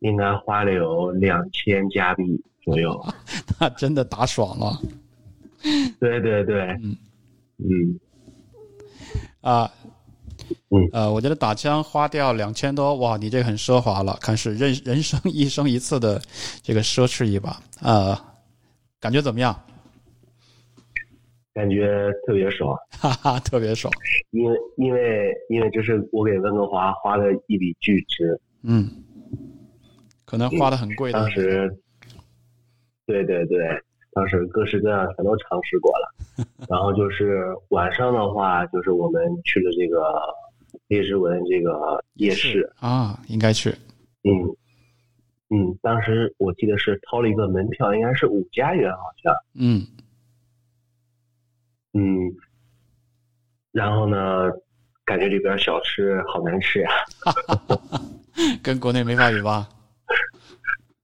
[0.00, 2.98] 应该花了有两千加币左右。
[3.60, 4.80] 那真的打爽了。
[6.00, 6.96] 对对对，嗯
[7.58, 8.00] 嗯
[9.42, 9.70] 啊。
[10.68, 16.20] 嗯，呃，我觉得打枪花掉两千多，哇，你这很奢华了，看是人人生一生一次的
[16.62, 18.18] 这个奢侈一把，呃，
[19.00, 19.54] 感觉怎么样？
[21.54, 23.90] 感觉特别爽，哈哈，特别爽，
[24.30, 28.90] 因为因为因为这是我给温哥华花的一笔巨资，嗯，
[30.26, 31.74] 可能花的很贵的，当时，
[33.06, 33.58] 对对对，
[34.12, 36.14] 当时各式各样全都尝试过了。
[36.68, 40.12] 然后就是晚上的话，就是我们去了这个
[40.88, 43.70] 列治文这个夜市啊，应该去。
[44.22, 44.32] 嗯
[45.48, 49.34] 嗯，当时我记得是掏了一个门票，应该是五加元，好像。
[49.54, 49.86] 嗯
[51.92, 52.32] 嗯，
[53.72, 54.50] 然后呢，
[55.04, 56.90] 感觉里边小吃好难吃呀，
[58.62, 59.68] 跟国内没法比吧？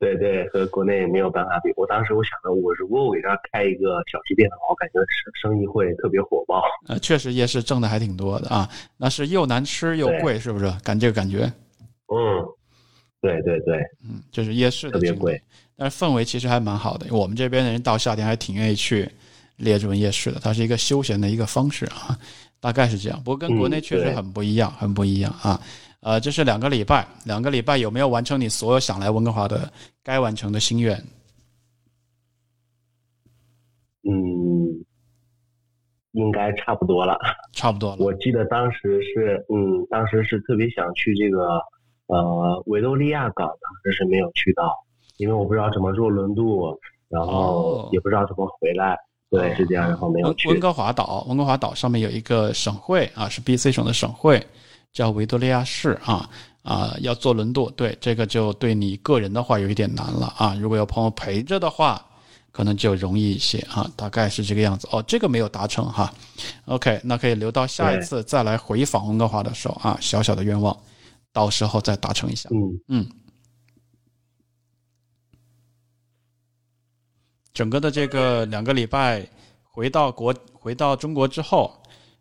[0.02, 1.72] 对对，和国内没有办法比。
[1.76, 6.60] 我当时我想着，我如果我给他开一个小吃店的话，我感觉生生意会特别火爆。
[6.88, 8.68] 呃，确实夜市挣的还挺多的啊。
[8.96, 10.64] 那是又难吃又贵，是不是？
[10.82, 11.44] 感这个感觉。
[12.08, 12.42] 嗯，
[13.20, 15.40] 对对对，嗯，就是夜市特别贵，
[15.76, 17.06] 但是氛围其实还蛮好的。
[17.14, 19.08] 我们这边的人到夏天还挺愿意去
[19.58, 22.18] 列治文夜市的，它是一个休闲的一个方式啊，
[22.58, 23.22] 大概是这样。
[23.22, 25.60] 不过跟国内确实很不一样，很不一样啊。
[26.02, 30.96] 呃，这是两个礼拜，两个礼拜有没有完成你所有想来温哥华的该完成的心愿？
[34.02, 34.84] 嗯，
[36.10, 37.16] 应该差不多了，
[37.52, 37.98] 差不多了。
[38.00, 41.60] 我记得当时是，嗯，当时是特别想去这个
[42.08, 44.74] 呃维多利亚港，当时是没有去到，
[45.18, 46.76] 因为我不知道怎么坐轮渡，
[47.08, 48.98] 然后也不知道怎么回来，
[49.30, 50.48] 对，是这样，然后没有去。
[50.48, 54.44] 温哥华岛，温哥华岛上面有一个省会啊，是 B.C 省的省会。
[54.92, 56.28] 叫维多利亚市啊
[56.62, 60.54] 啊，要坐轮渡，对这个就对你个人的话有一点难了啊。
[60.60, 62.04] 如果有朋友陪着的话，
[62.52, 65.02] 可能就容易一些啊，大概是这个样子哦。
[65.04, 66.12] 这个没有达成哈
[66.66, 70.78] ，OK，那可以留到下一次再来回访温哥华的时候啊，小小的愿望，
[71.32, 72.48] 到时候再达成一下。
[72.52, 73.10] 嗯嗯。
[77.54, 79.26] 整个的这个两个礼拜
[79.62, 81.74] 回到国回到中国之后，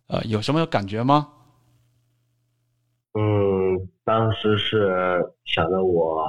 [0.07, 1.27] 呃，有什么感觉吗？
[3.13, 6.28] 嗯，当时是想着我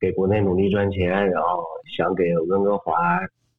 [0.00, 1.64] 给国内努力赚钱，然后
[1.96, 2.94] 想给温哥华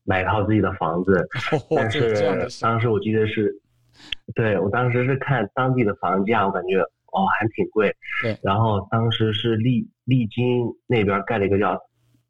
[0.04, 1.28] 买一套自己的房子，
[1.76, 3.54] 但是当时我记得是，
[4.36, 11.80] 对我当时是看当地的房价，我感觉哦还挺贵，对，然后当时是丽丽晶那边盖了一个叫。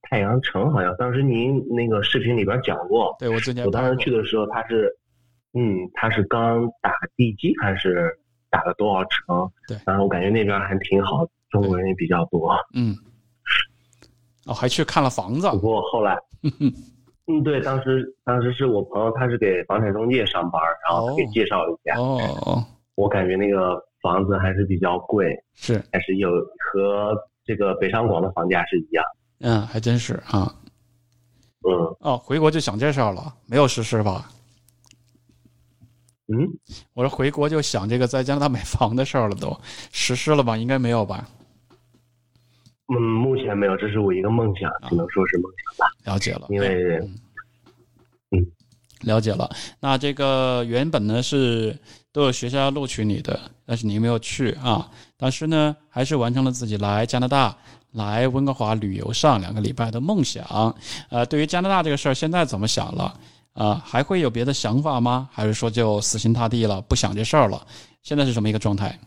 [0.09, 4.89] 太阳城好像当时您那个视频里边讲过，对我之前我当时去的时候，他是，
[5.53, 8.17] 嗯，他是刚打地基还是
[8.49, 9.51] 打了多少折？
[9.67, 12.53] 对，然后我感觉那边还挺好，中国人也比较多。
[12.73, 12.95] 嗯，
[14.45, 15.49] 哦，还去看了房子。
[15.51, 16.17] 不过后来，
[17.27, 21.99] 嗯，对，当时当时是我朋友，他是给房产中介上班，然后给介绍了一下。
[21.99, 22.63] 哦，
[22.95, 26.29] 我感觉那个房子还是比较贵，是，还是有
[26.71, 27.13] 和
[27.45, 29.03] 这个北上广的房价是一样。
[29.39, 30.53] 嗯，还真是啊。
[31.67, 31.95] 嗯。
[31.99, 34.29] 哦，回国就想这事儿了，没有实施吧？
[36.27, 36.47] 嗯，
[36.93, 39.57] 我说回国就想这个在加拿大买房的事儿了，都
[39.91, 40.57] 实施了吧？
[40.57, 41.27] 应该没有吧？
[42.89, 45.91] 嗯，目前没有，这是我一个梦想，只能说是梦想吧。
[46.03, 46.97] 了解了，因为，
[48.31, 48.45] 嗯，
[49.01, 49.49] 了解了。
[49.79, 51.77] 那这个原本呢是
[52.11, 54.89] 都有学校要录取你的，但是你没有去啊。
[55.17, 57.55] 但是呢，还是完成了自己来加拿大。
[57.93, 60.75] 来温哥华旅游上两个礼拜的梦想，
[61.09, 63.17] 呃，对于加拿大这个事儿，现在怎么想了？
[63.57, 65.27] 啊，还会有别的想法吗？
[65.31, 67.65] 还是说就死心塌地了，不想这事儿了？
[68.03, 68.97] 现在是什么一个状态？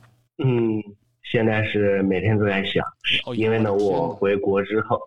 [0.43, 0.83] 嗯，
[1.23, 2.85] 现在是每天都在想，
[3.37, 4.99] 因为呢，我回国之后，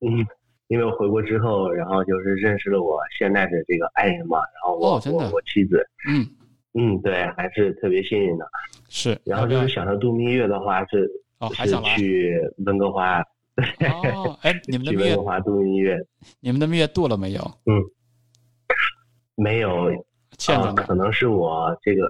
[0.00, 0.26] 嗯，
[0.68, 6.26] 因为我回国之后，然后就是认识了我现在的这个爱人嘛，然后我我我妻子，嗯
[6.74, 8.46] 嗯，对，还是特别幸运的，
[8.88, 9.18] 是。
[9.24, 11.10] 然后就是想着度蜜月的话是。
[11.40, 13.18] 哦，还想去温哥华？
[14.12, 15.06] 哦，哎，你们的蜜月？
[15.08, 15.96] 温哥华度蜜月？
[16.38, 17.40] 你们的蜜月度了没有？
[17.64, 17.80] 嗯，
[19.34, 19.90] 没有，
[20.38, 20.82] 欠着呢。
[20.86, 22.04] 可能是我这个，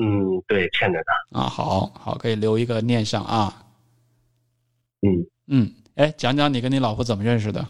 [0.00, 1.38] 嗯，对，欠着的。
[1.38, 3.52] 啊，好好，可以留一个念想啊。
[5.02, 7.66] 嗯嗯，哎，讲讲你跟你老婆怎么认识的？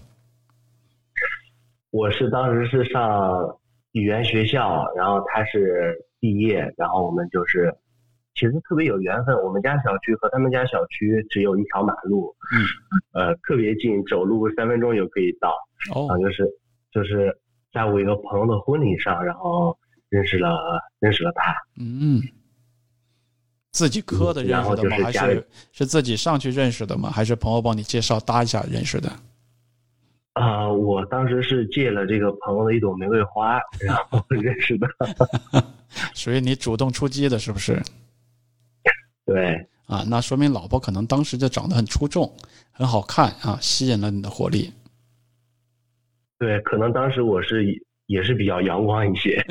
[1.91, 3.59] 我是当时是上
[3.93, 7.75] 语言学校，然后她是毕业，然后我们就是。
[8.39, 12.69] 其实特别有缘分，我们家小区和他们家小区只有一条马路，嗯，
[13.15, 15.57] 呃，特别近，走路三分钟就可以到。
[15.95, 16.47] 哦，就是
[16.93, 17.35] 就是
[17.77, 19.77] 在我一个朋友的婚礼上，然后
[20.09, 21.55] 认识了认识了他。
[21.79, 22.23] 嗯，
[23.71, 24.97] 自己磕的认识的吗？
[24.97, 27.11] 还是是自己上去认识的吗？
[27.11, 29.13] 还是朋友帮你介绍搭一下认识的？
[30.33, 34.89] 啊，我当时是借了这个朋友的一朵玫瑰花，然后 认识的。
[36.15, 37.79] 属于你主动出击的，是不是？
[39.27, 42.35] 对啊，那说明老婆可能当时就长得很出众，
[42.73, 44.73] 很好看啊，吸引了你的火力。
[46.39, 47.65] 对，可能当时我是
[48.07, 49.45] 也是比较阳光一些。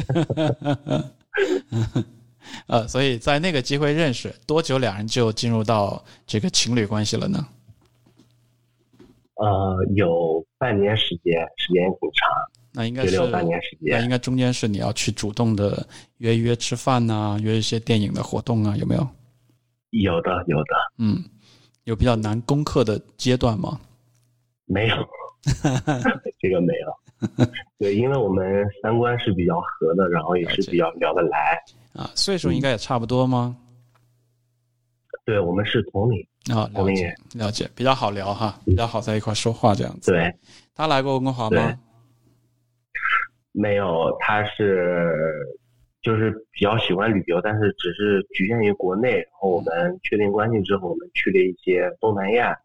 [2.67, 7.45] 呃，所以在那个机会认识，多久两人就进入到这个情侣关系了呢？
[9.35, 12.29] 呃，有半年时间，时间挺长。
[12.71, 13.97] 那应该是半年时间。
[13.97, 15.85] 那应该中间是你要去主动的
[16.17, 19.07] 约约吃饭呐，约一些电影的活动啊，有没有？
[19.91, 21.23] 有的，有的，嗯，
[21.85, 23.79] 有比较难攻克的阶段吗？
[24.65, 24.95] 没有，
[26.39, 26.97] 这个没了。
[27.77, 31.61] 对，因为我们三观是比较合的，然后也是比较聊得来。
[31.93, 33.55] 啊，岁数应该也差不多吗？
[35.25, 40.11] 对，我们是同龄啊，同龄人，了解，比较好聊哈，比较好在一块说话这样子。
[40.11, 40.33] 对，
[40.75, 41.77] 他来过温哥华吗？
[43.51, 45.11] 没有，他是。
[46.01, 49.13] 就是比较喜欢旅游，但是只是局限于国内。
[49.13, 52.55] 然后我们确定关系之后，我们去了一些东南亚，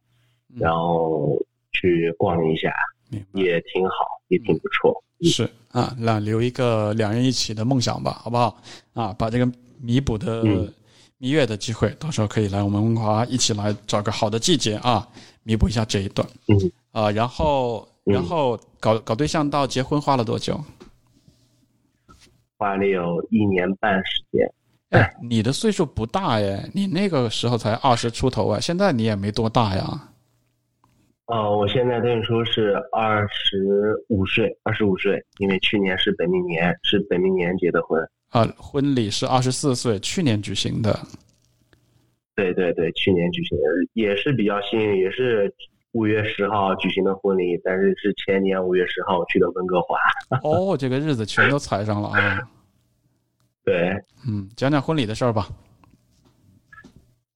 [0.58, 1.42] 然后
[1.72, 2.72] 去逛一下，
[3.32, 5.02] 也挺好，也挺不错。
[5.22, 8.56] 是啊，那留一个两人一起的梦想吧，好不好？
[8.94, 9.50] 啊，把这个
[9.80, 10.42] 弥补的
[11.18, 15.06] 蜜月的机会，到时候可以来我们温哥华一起来找个好的季节啊，
[15.42, 16.26] 弥补一下这一段。
[16.48, 20.58] 嗯啊，然后然后搞搞对象到结婚花了多久？
[22.56, 24.52] 花了有一年半时间，
[24.90, 30.08] 哎，你的岁数不大哎，你那个时候才二十出头啊，现在你也没多大呀。
[31.30, 38.02] 哦，我现在跟你说是二十五岁，二十五岁，因为去年是本命年，是本命年结的婚。
[38.30, 40.98] 啊，婚礼是二十四岁，去年举行的。
[42.34, 45.52] 对对对，去年举行的也是比较幸运，也是
[45.92, 49.96] 五月十号举行的婚礼，但是是前年五月十号去的温哥华。
[50.42, 52.40] 哦，这个日子全都踩上了啊！
[53.64, 53.90] 对，
[54.26, 55.48] 嗯，讲讲婚礼的事儿吧。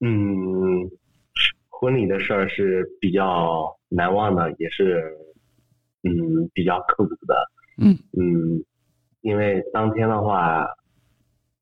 [0.01, 0.81] 嗯，
[1.85, 5.15] 婚礼的事儿是比较难忘的，也是
[6.01, 7.47] 嗯比较刻骨的。
[7.77, 8.65] 嗯嗯，
[9.21, 10.65] 因为当天的话，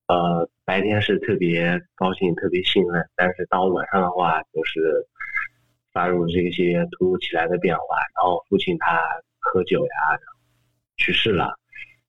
[0.07, 5.05] 呃，白天是特别高兴、特别兴奋，但是到晚上的话，就是
[5.91, 7.83] 发生这些突如其来的变化。
[8.15, 9.01] 然后父亲他
[9.39, 9.91] 喝酒呀，
[10.95, 11.53] 去世了，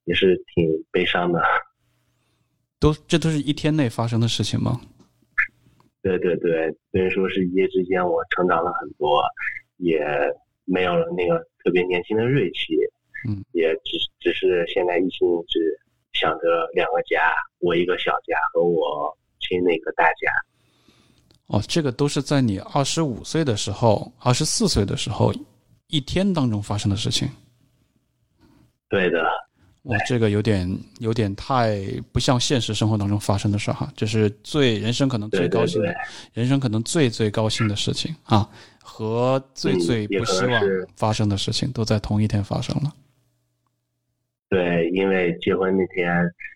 [0.05, 1.43] 也是挺悲伤的。
[2.79, 4.79] 都这都是一天内发生的事情吗？
[6.05, 9.23] 对对对，所以说是一夜之间我成长了很多，
[9.77, 10.05] 也
[10.63, 12.75] 没有了那个特别年轻的锐气。
[13.27, 15.59] 嗯，也只只是现在一心只
[16.13, 20.31] 想着两个家，我一个小家和我亲那个大家。
[21.47, 25.33] 哦，这个都是在你二十五岁的时候、二十四岁的时候
[25.87, 27.27] 一天当中发生的事情。
[28.89, 29.25] 对的。
[29.85, 30.67] 哇，这个有点
[30.99, 31.79] 有点太
[32.11, 35.93] 不像现实生活当中发生的事哈，这是最人生可能最高兴的，
[36.33, 38.49] 人生可能最最高兴的事情啊，
[38.81, 40.61] 和最最不希望
[40.95, 42.91] 发生的事情都在同一天发生了。
[44.49, 46.11] 对，因为结婚那天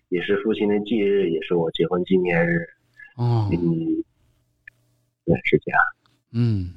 [0.10, 2.66] 也是父亲的忌日，也是我结婚纪念日。
[3.16, 3.60] 哦，嗯，
[5.26, 5.80] 对，是这样。
[6.32, 6.74] 嗯，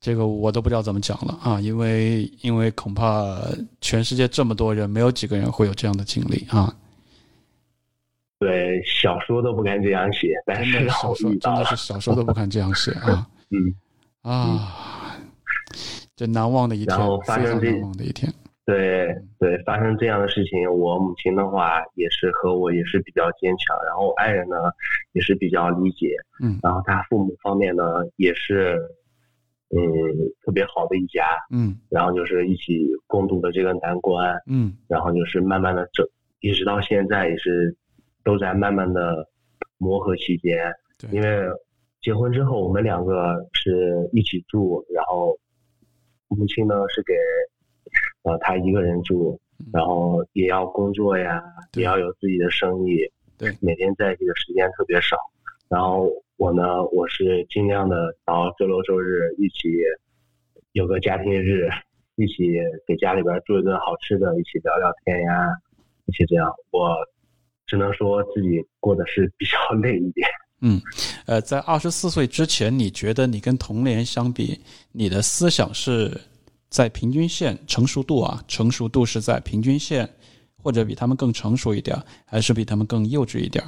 [0.00, 3.36] 这个我都不知道怎么讲了啊，因为因为恐怕
[3.82, 6.74] 全世界这么多人，没有几个人会有这样的经历啊。
[8.38, 13.28] 对，小说都不敢这样写，但是小说真的是小说都不敢这样写 啊。
[13.50, 13.74] 嗯
[14.22, 15.16] 啊，
[16.16, 16.96] 这难忘的一天，
[17.26, 18.32] 非常难忘的一天。
[18.64, 24.56] 对对，发生这样的事情，我母亲的话也是和我也是比较坚强，然后爱人呢
[25.12, 27.84] 也是比较理解，嗯，然后他父母方面呢
[28.16, 28.78] 也是，
[29.70, 29.80] 嗯，
[30.44, 36.06] 特别好的一家，嗯，然后就是一起共度的这个难关，嗯，然后就是慢慢的整，
[36.40, 37.76] 一直到现在也是
[38.24, 39.26] 都在慢慢的
[39.78, 41.42] 磨合期间，对，因为
[42.00, 45.38] 结婚之后我们两个是一起住，然后
[46.28, 47.14] 母亲呢是给。
[48.22, 49.40] 呃，他一个人住，
[49.72, 51.42] 然后也要工作呀，
[51.72, 52.98] 也要有自己的生意，
[53.38, 55.16] 对，每天在一起的时间特别少。
[55.70, 56.06] 然后
[56.40, 59.76] 我呢，我是尽量的到周六周日一起
[60.72, 61.68] 有个家庭日，
[62.16, 62.34] 一起
[62.86, 65.34] 给家里边做一顿好吃的，一起聊聊天呀，
[66.06, 66.50] 一起这样。
[66.70, 66.96] 我
[67.66, 70.26] 只能说自己过得是比较累一点。
[70.62, 70.80] 嗯，
[71.26, 74.58] 呃，在二十四岁之前，你觉得你跟同龄人相比，
[74.92, 76.10] 你的思想是？
[76.70, 80.08] 在平均线成熟度啊，成熟度是在平均线，
[80.62, 83.62] 或者比他们更成熟一点，还是比他们更幼稚一点？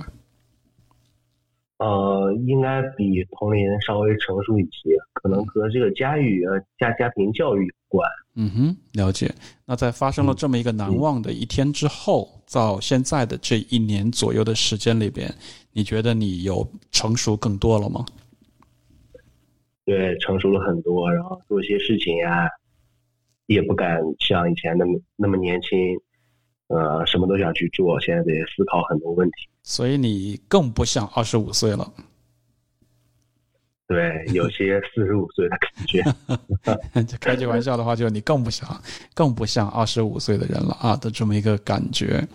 [1.82, 8.08] 呃，应该比同龄人稍微成熟一些，可能和这个家育呃家家庭教育有关。
[8.36, 9.34] 嗯哼，了解。
[9.66, 15.28] 那在发生了这么一个难忘的一天之后，到现在的这一年左右的时间里边，
[15.72, 18.06] 你觉得你有成熟更多了吗？
[19.84, 22.48] 对，成熟了很多，然后做一些事情呀。
[23.46, 25.76] 也不敢像以前那么那么年轻，
[26.72, 28.00] 呃，什么都想去做。
[28.00, 31.92] 现在得思考很多问题，所以你更不像二十五岁了。
[33.86, 36.02] 对，有些四十五岁的感觉。
[37.20, 38.68] 开句玩笑的话，就是你更不像，
[39.14, 42.26] 更不像二十五岁的人了啊的这么一个感觉。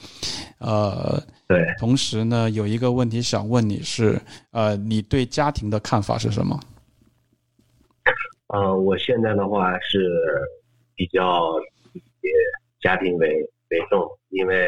[0.60, 1.66] 呃，对。
[1.80, 4.22] 同时呢，有一个问题想问你是，
[4.52, 6.60] 呃，你对家庭的看法是什么？
[8.48, 10.10] 呃，我现在的话是。
[11.00, 11.54] 比较
[11.94, 12.02] 以
[12.82, 14.68] 家庭为为重，因为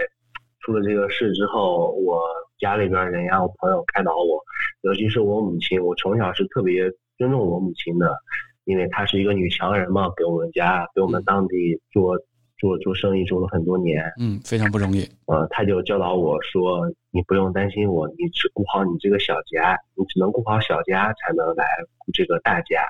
[0.60, 2.22] 出了这个事之后，我
[2.60, 4.42] 家里边人呀，我朋友开导我，
[4.82, 6.84] 尤其是我母亲，我从小是特别
[7.18, 8.16] 尊重我母亲的，
[8.66, 12.18] 因为她是一个女强人嘛，给我们家给我们当地做
[12.58, 15.08] 做做生意做了很多年，嗯，非常不容易。
[15.28, 16.82] 呃，他就教导我说，
[17.12, 21.66] 你不用担心我，你只顾好你这个小家，你只能顾好小家，才能来
[21.98, 22.84] 顾这个大家。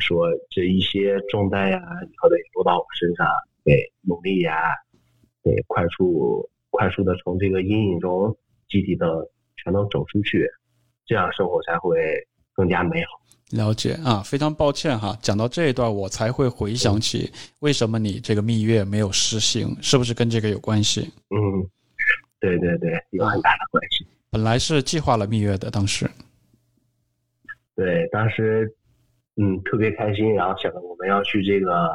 [0.00, 3.26] 说这一些重担呀，以后得落到我身上，
[3.62, 3.72] 得
[4.02, 4.74] 努力呀，
[5.44, 8.36] 得快速快速的从这个阴影中
[8.68, 9.06] 集体的
[9.56, 10.50] 全都走出去，
[11.06, 11.96] 这样生活才会
[12.52, 13.20] 更加美好。
[13.50, 17.30] 了解啊，非常抱歉哈，讲到这一段我才会回想起
[17.60, 21.02] 为什么你这个蜜月没有实行，是不是跟这个有关系？
[21.30, 21.38] 嗯，
[22.40, 24.04] 对对对，有很大的关系。
[24.30, 26.10] 本来是计划了蜜月的，当时。
[27.76, 28.74] 对，当时。
[29.36, 31.90] 嗯，特别开心，然后想着我们要去这个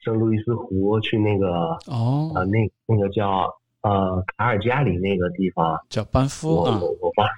[0.00, 1.48] 圣路易斯湖，去那个
[1.86, 7.32] 哦，呃，那那个叫呃卡尔加里那个地方，叫班夫啊，我我忘了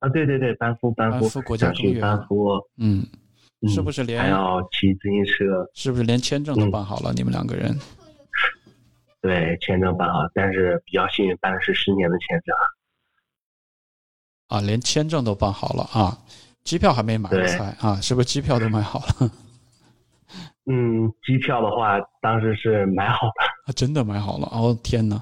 [0.00, 3.06] 啊，对对对，班夫班夫国家公园，班夫，嗯，
[3.68, 5.68] 是不是连还要骑自行车？
[5.74, 7.12] 是不是连签证都办好了？
[7.12, 7.78] 你们两个人？
[9.20, 12.56] 对，签证办好，但是比较幸运，办的是十年的签证。
[14.48, 16.16] 啊，连签证都办好了啊，
[16.64, 19.30] 机票还没买才啊，是不是机票都买好了？
[20.70, 23.44] 嗯，机票的话，当时是买好的。
[23.66, 24.46] 啊，真的买好了？
[24.52, 25.20] 哦，天哪！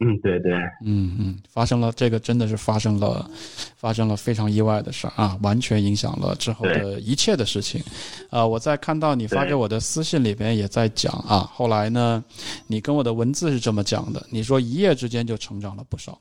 [0.00, 0.52] 嗯，对对，
[0.84, 3.30] 嗯嗯，发生了这个真的是发生了，
[3.76, 7.80] 发生了非常意外的事儿啊，完全影响了之后的一切的事情。
[8.28, 12.22] 啊，我在看到你发给我的私信里边也在讲啊，后来呢，
[12.66, 16.18] 你跟我的文字是这么讲的，你说一夜之间就成长了不少，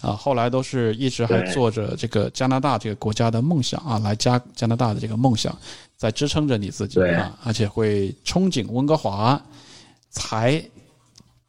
[0.00, 5.54] 啊，后来都是一直还做着这个加拿大这个国家的梦想啊，来加加拿大的这个梦想
[5.96, 9.38] 在支撑着你自己啊，而且会憧憬温哥华
[10.10, 10.62] 才。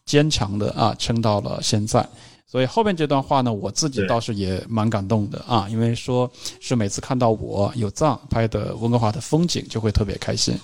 [0.08, 2.04] 坚强的啊，撑到了现在，
[2.48, 6.32] 所以后面这段话呢，我自己倒是也蛮感动的啊，因为说
[6.62, 10.58] 是每次看到我有藏拍的温哥华的风景，就会特别开心，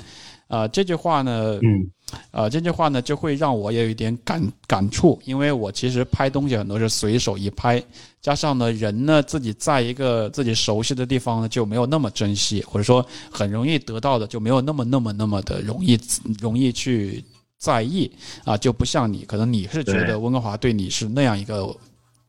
[0.48, 1.92] 啊，这句话呢，嗯，
[2.32, 7.84] 啊，这句话呢，就会让我也有一点感感触，因为我其实拍东西很多是随手一拍，
[8.22, 16.00] 加上呢，人呢自己在一个自己熟悉的地方呢，就没有那么珍惜，或者说很容易得到的就没有那么那么那么的容易
[16.40, 17.22] 容易去。
[17.64, 18.12] 在意
[18.44, 21.74] 啊，就不像你，可能你是觉得温哥华对你是那样一个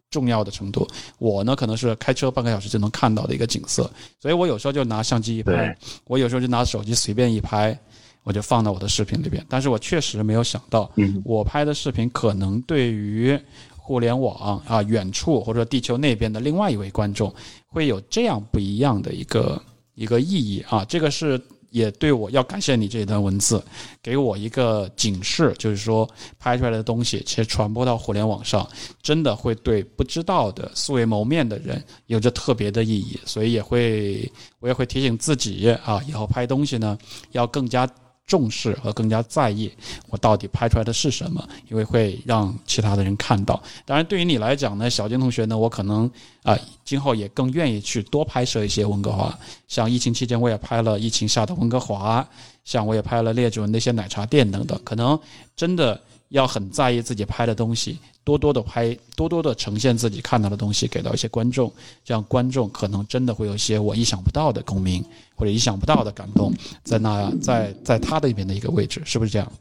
[0.08, 0.86] 重要的程度。
[1.18, 5.76] 我呢，可能是开车半个小时就能看到的一个景色，所以我有时候就拿相机一拍，
[6.06, 7.76] 我有时候就拿手机随便一拍，
[8.22, 9.44] 我就放到我的视频里边。
[9.48, 10.88] 但是我确实没有想到，
[11.24, 13.36] 我拍的视频可能对于
[13.76, 17.34] 互联网啊远处或者地球那边的另外一位观众
[17.66, 19.60] 会有这样不一样的一个
[19.96, 21.42] 一个意义啊，这个是。
[21.74, 23.60] 也对我要感谢你这一段文字，
[24.00, 26.08] 给我一个警示，就是说
[26.38, 28.64] 拍出来的东西其实传播到互联网上，
[29.02, 36.96] 真的会对不知道的素未谋面的人有着特别的意义，所以也会我也会提醒自己啊，以后拍东西呢
[37.32, 37.84] 要更加。
[38.26, 39.70] 重视和更加在意
[40.08, 43.62] 我到底拍出来的是什么，因为会让其他的人看到。
[43.84, 46.10] 当然，对于你来讲呢，小金同学呢，我可能
[46.42, 49.38] 啊，今后也更愿意去多拍摄一些温哥华。
[49.68, 52.26] 像疫情期间，我也拍了疫情下的温哥华，
[52.64, 54.80] 像我也拍了列治文那些奶茶店等等。
[54.84, 55.18] 可能
[55.54, 56.00] 真的。
[56.28, 61.72] 要很在意自己拍的东西，多多的拍，多多的呈现自己看到的东西给到一些观众，
[62.02, 65.04] 这样观众可能真的会有一些我意想不到的共鸣，
[65.34, 66.52] 或者意想不到的感动，
[66.82, 69.52] 在那在在他的里面的一个位置，是不是这样？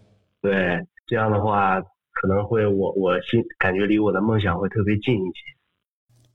[0.41, 0.53] 对，
[1.07, 1.79] 这样的话
[2.11, 5.53] 可能会我我心感觉离我的梦想会特别近一些。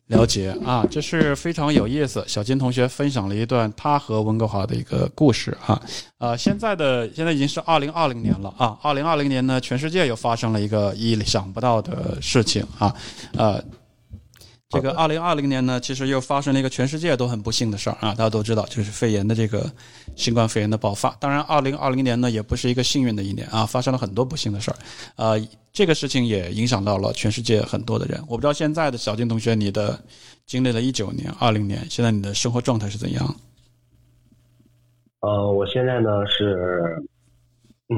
[0.09, 2.25] 了解啊，这是非常有意思。
[2.27, 5.81] 小金同学分享了一段他和温哥华的一个故事啊，
[6.19, 12.95] 呃，现在的现在已经是二零二零年了啊，二零二零年呢，全世界又发生了一个意想不到的事情啊，
[13.37, 13.63] 呃。
[14.71, 19.65] 这个二零二零年呢，其实又发生了一个全世界都很不幸的事儿啊，大家都知道，就是肺炎的这个
[20.15, 21.09] 新冠肺炎的爆发。
[21.19, 24.77] 当然，二零二零年呢，也不是一个幸运的一年啊，发生了很多不幸的事儿。
[25.17, 25.41] 呃，
[25.73, 28.23] 这个事情也影响到了全世界很多的人。
[28.29, 29.99] 我不知道现在的小金同学，你的
[30.45, 33.37] 经历了一九年、二零年，现在你的生活状态是怎样？
[35.21, 37.03] 呃，我现在呢是，
[37.89, 37.97] 嗯，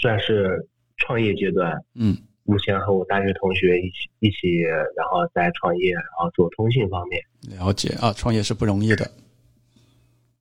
[0.00, 2.16] 算是创业阶段，嗯。
[2.48, 4.58] 目前和我大学同学一起一起，
[4.96, 7.22] 然后在创业，然后做通信方面。
[7.42, 9.06] 了解啊，创业是不容易的。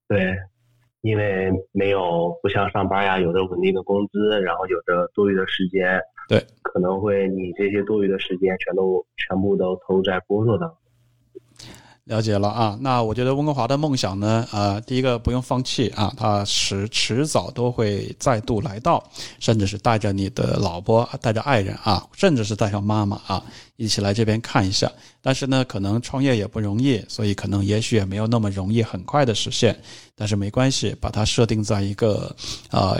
[0.07, 0.33] 对，
[1.01, 5.99] 因为没有不像上班呀，有着稳定的工资，然后有着多余的时间。
[6.29, 10.77] 对，可能会你这些多余的时间全都全部都投入在工作当中。
[12.07, 19.03] 了解了啊，那我觉得温哥华的梦想呢，呃，第一个不用放弃啊，它迟迟早都会再度来到，
[19.41, 23.43] 甚至是带着你的老婆、带着爱人啊，甚至是带上妈妈啊，
[23.75, 24.89] 一起来这边看一下。
[25.21, 29.77] 但是呢，可能创业也不容易，所以可能也许也没有那么容易很快的实现。
[30.15, 32.33] 但是没关系，把它设定在一个
[32.71, 32.97] 啊。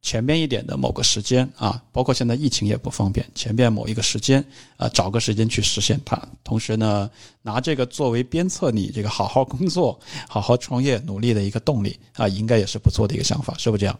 [0.00, 4.42] 前面一点的某个时间啊，包括现在疫情也不方便，前面某一个时间
[4.76, 6.16] 啊，找个时间去实现它。
[6.44, 7.10] 同时呢，
[7.42, 13.98] 拿这个作为鞭策你这个好好工作、 好好创业、努力的一个动力啊，应该也是不错的一个想法，是不是这样？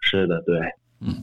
[0.00, 0.58] 是的，对，
[1.00, 1.22] 嗯，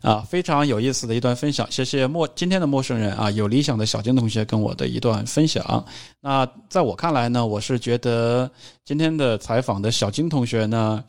[0.00, 5.84] 啊，非常有意思的一段分享，谢谢陌今天的陌生人啊，有理想的小金同学跟我的一段分享。
[6.22, 8.50] 那在我看来呢，我是觉得
[8.86, 11.04] 今天的采访的小金同学呢。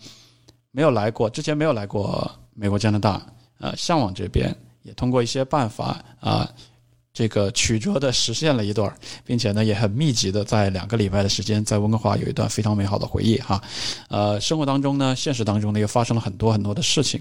[0.72, 3.22] 没有来过，之前没有来过美国加拿大，
[3.59, 6.47] 呃，向往这边，也通过一些办法啊，
[7.18, 8.95] 这个曲折的实现了一段，
[9.26, 13.59] 并且呢也很密集的在两个礼拜的时间在温哥华有一段非常美好的回忆哈。
[14.07, 17.20] 呃，生活当中呢，现实当中呢又发生了很多很多的事情。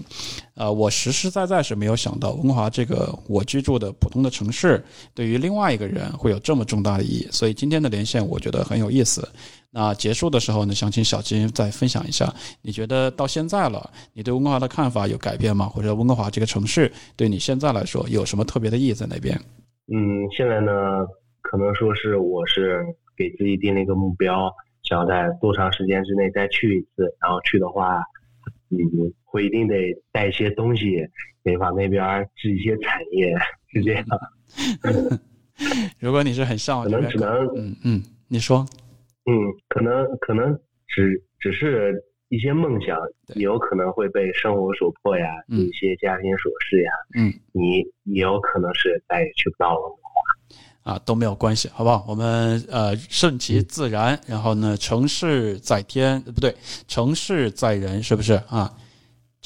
[0.53, 4.85] 呃，我实实在在是没有想到温哥华这个我居住的普通的城市，
[5.15, 7.27] 对于另外一个人会有这么重大的意义。
[7.31, 9.27] 所以今天的连线我觉得很有意思。
[9.71, 12.31] 那结束的时候呢，想请小金再分享一下，
[12.61, 15.65] 你觉得到现在了，你对温哥华的看法有改变吗？
[15.67, 19.39] 或者温哥华这个城市对你现在来说有什么特别的意义在那边？
[19.93, 21.05] 嗯，现在呢，
[21.41, 22.83] 可能说是我是
[23.15, 24.51] 给自己定了一个目标，
[24.83, 27.15] 想要在多长时间之内再去一次。
[27.21, 27.97] 然后去的话，
[28.69, 28.77] 嗯，
[29.23, 31.07] 会一定得带一些东西，
[31.43, 33.33] 得往那边置一些产业，
[33.71, 34.05] 是这样。
[35.99, 38.65] 如果你是很向往，可能只能，嗯嗯，你说，
[39.25, 39.33] 嗯，
[39.69, 40.53] 可能可能
[40.87, 42.97] 只只是一些梦想，
[43.35, 49.99] 也有可能会被生活所迫呀，一些家庭琐事呀，嗯，你也有可能是再也去不到了。
[50.83, 52.05] 啊，都没有关系，好不好？
[52.07, 56.55] 我们呃顺其自然，然后呢，成事在天，不对，
[56.87, 58.73] 成事在人，是不是啊？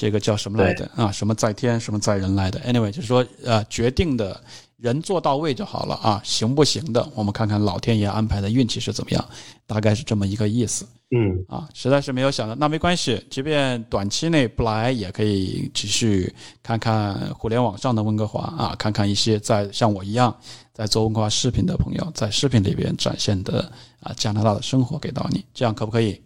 [0.02, 0.90] 这个叫什么来的？
[0.96, 4.42] 啊，什么在天，什么在人来的？Anyway，就是说呃，决定的
[4.78, 9.24] 人做到位就好了啊，行不行的，我们看看老天爷安排的运气是怎么样，
[9.64, 10.84] 大概是这么一个意思。
[11.12, 16.34] 嗯，啊，实在是没有想到，那没关系，即便短期内不来，也可以继续
[16.64, 20.36] 看看互联网上的温哥华啊，看看一些在像我一样
[20.72, 26.20] 在做温哥华视频的朋友在视频里边展现的啊加拿大的生活给到你，这样可不可以？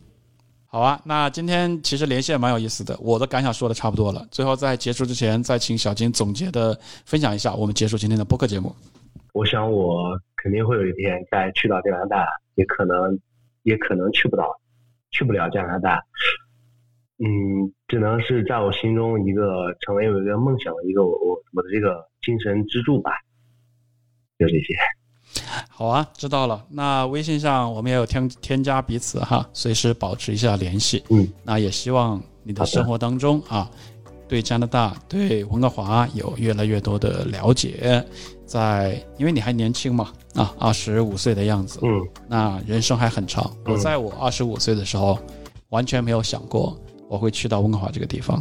[0.76, 8.76] 好啊，那今天其实连线蛮有意思的，我的感想说的差不多了，最后在结束之前，再请小金总结的分享一下，我们结束今天的播客节目。
[9.32, 13.18] 我想我肯定会有一天再去到加拿大，也可能
[13.62, 14.54] 也可能去不到。
[15.12, 16.04] 去不了加拿大，
[17.24, 23.12] 嗯，只能是在我心中一个成为有一个梦想的一个我我我的这个精神支柱吧，
[24.38, 24.74] 就这些。
[25.68, 26.64] 好啊，知道了。
[26.68, 31.02] 那微信上我们也有添添加彼此哈，随时保持一下联系。
[31.10, 33.70] 嗯，那也希望你的生活当中啊，
[34.28, 38.04] 对加拿大、对温哥华有越来越多的了解。
[38.46, 43.50] 在，因为你还年轻嘛，啊，二十五岁的样子，嗯，那人生还很长。
[43.64, 45.18] 我在我二十五岁的时候，
[45.70, 46.78] 完全没有想过
[47.08, 48.36] 我会去到温哥华这个地方，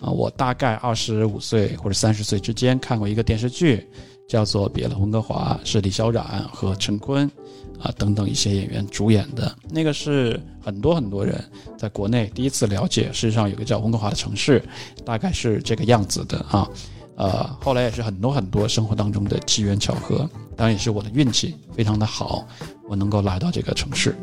[0.00, 3.86] 啊，我大概二十五岁或者三十岁之间看过一个电视剧，
[4.28, 7.30] 叫做《别了温哥华》，是李小冉和陈坤，
[7.78, 11.42] 啊等等一些演员主演的，那个是很多很多人
[11.76, 14.62] 在国内第一次了解，事实上有个叫温哥华的城市，
[15.04, 16.68] 大概是这个样子的啊。
[17.14, 22.46] 呃，后来也是很多很多生活当中的机缘巧合，当然也是我的运气非常的好，
[22.88, 24.16] 我能够来到这个城市。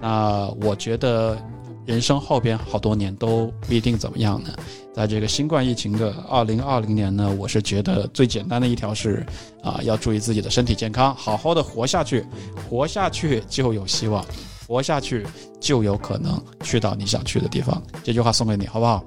[0.00, 1.36] 那我觉得
[1.84, 4.50] 人生后边好多年都不一定怎么样呢。
[4.96, 9.22] 在这个新冠疫情的二零二零年呢，我是觉得最简单的一条是
[9.62, 12.24] 啊，要注意自己的身体健康，好好的活下去，
[12.66, 14.24] 活下去就有希望，
[14.66, 15.26] 活下去
[15.60, 17.82] 就有可能去到你想去的地方。
[18.02, 19.04] 这句话送给你，好不好？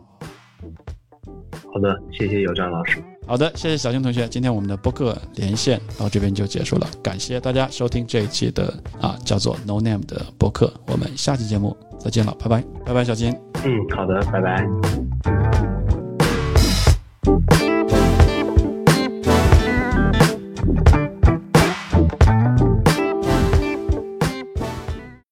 [1.73, 3.03] 好的，谢谢有张老师。
[3.25, 4.27] 好的，谢谢小金同学。
[4.27, 8.71] 今天我们的播客连线到这边就结束了，感谢大家收听这一期的
[9.01, 10.71] 啊叫做 No Name 的播客。
[10.85, 13.35] 我们下期节目再见了，拜拜，拜拜，小金。
[13.65, 15.08] 嗯，好的，拜拜。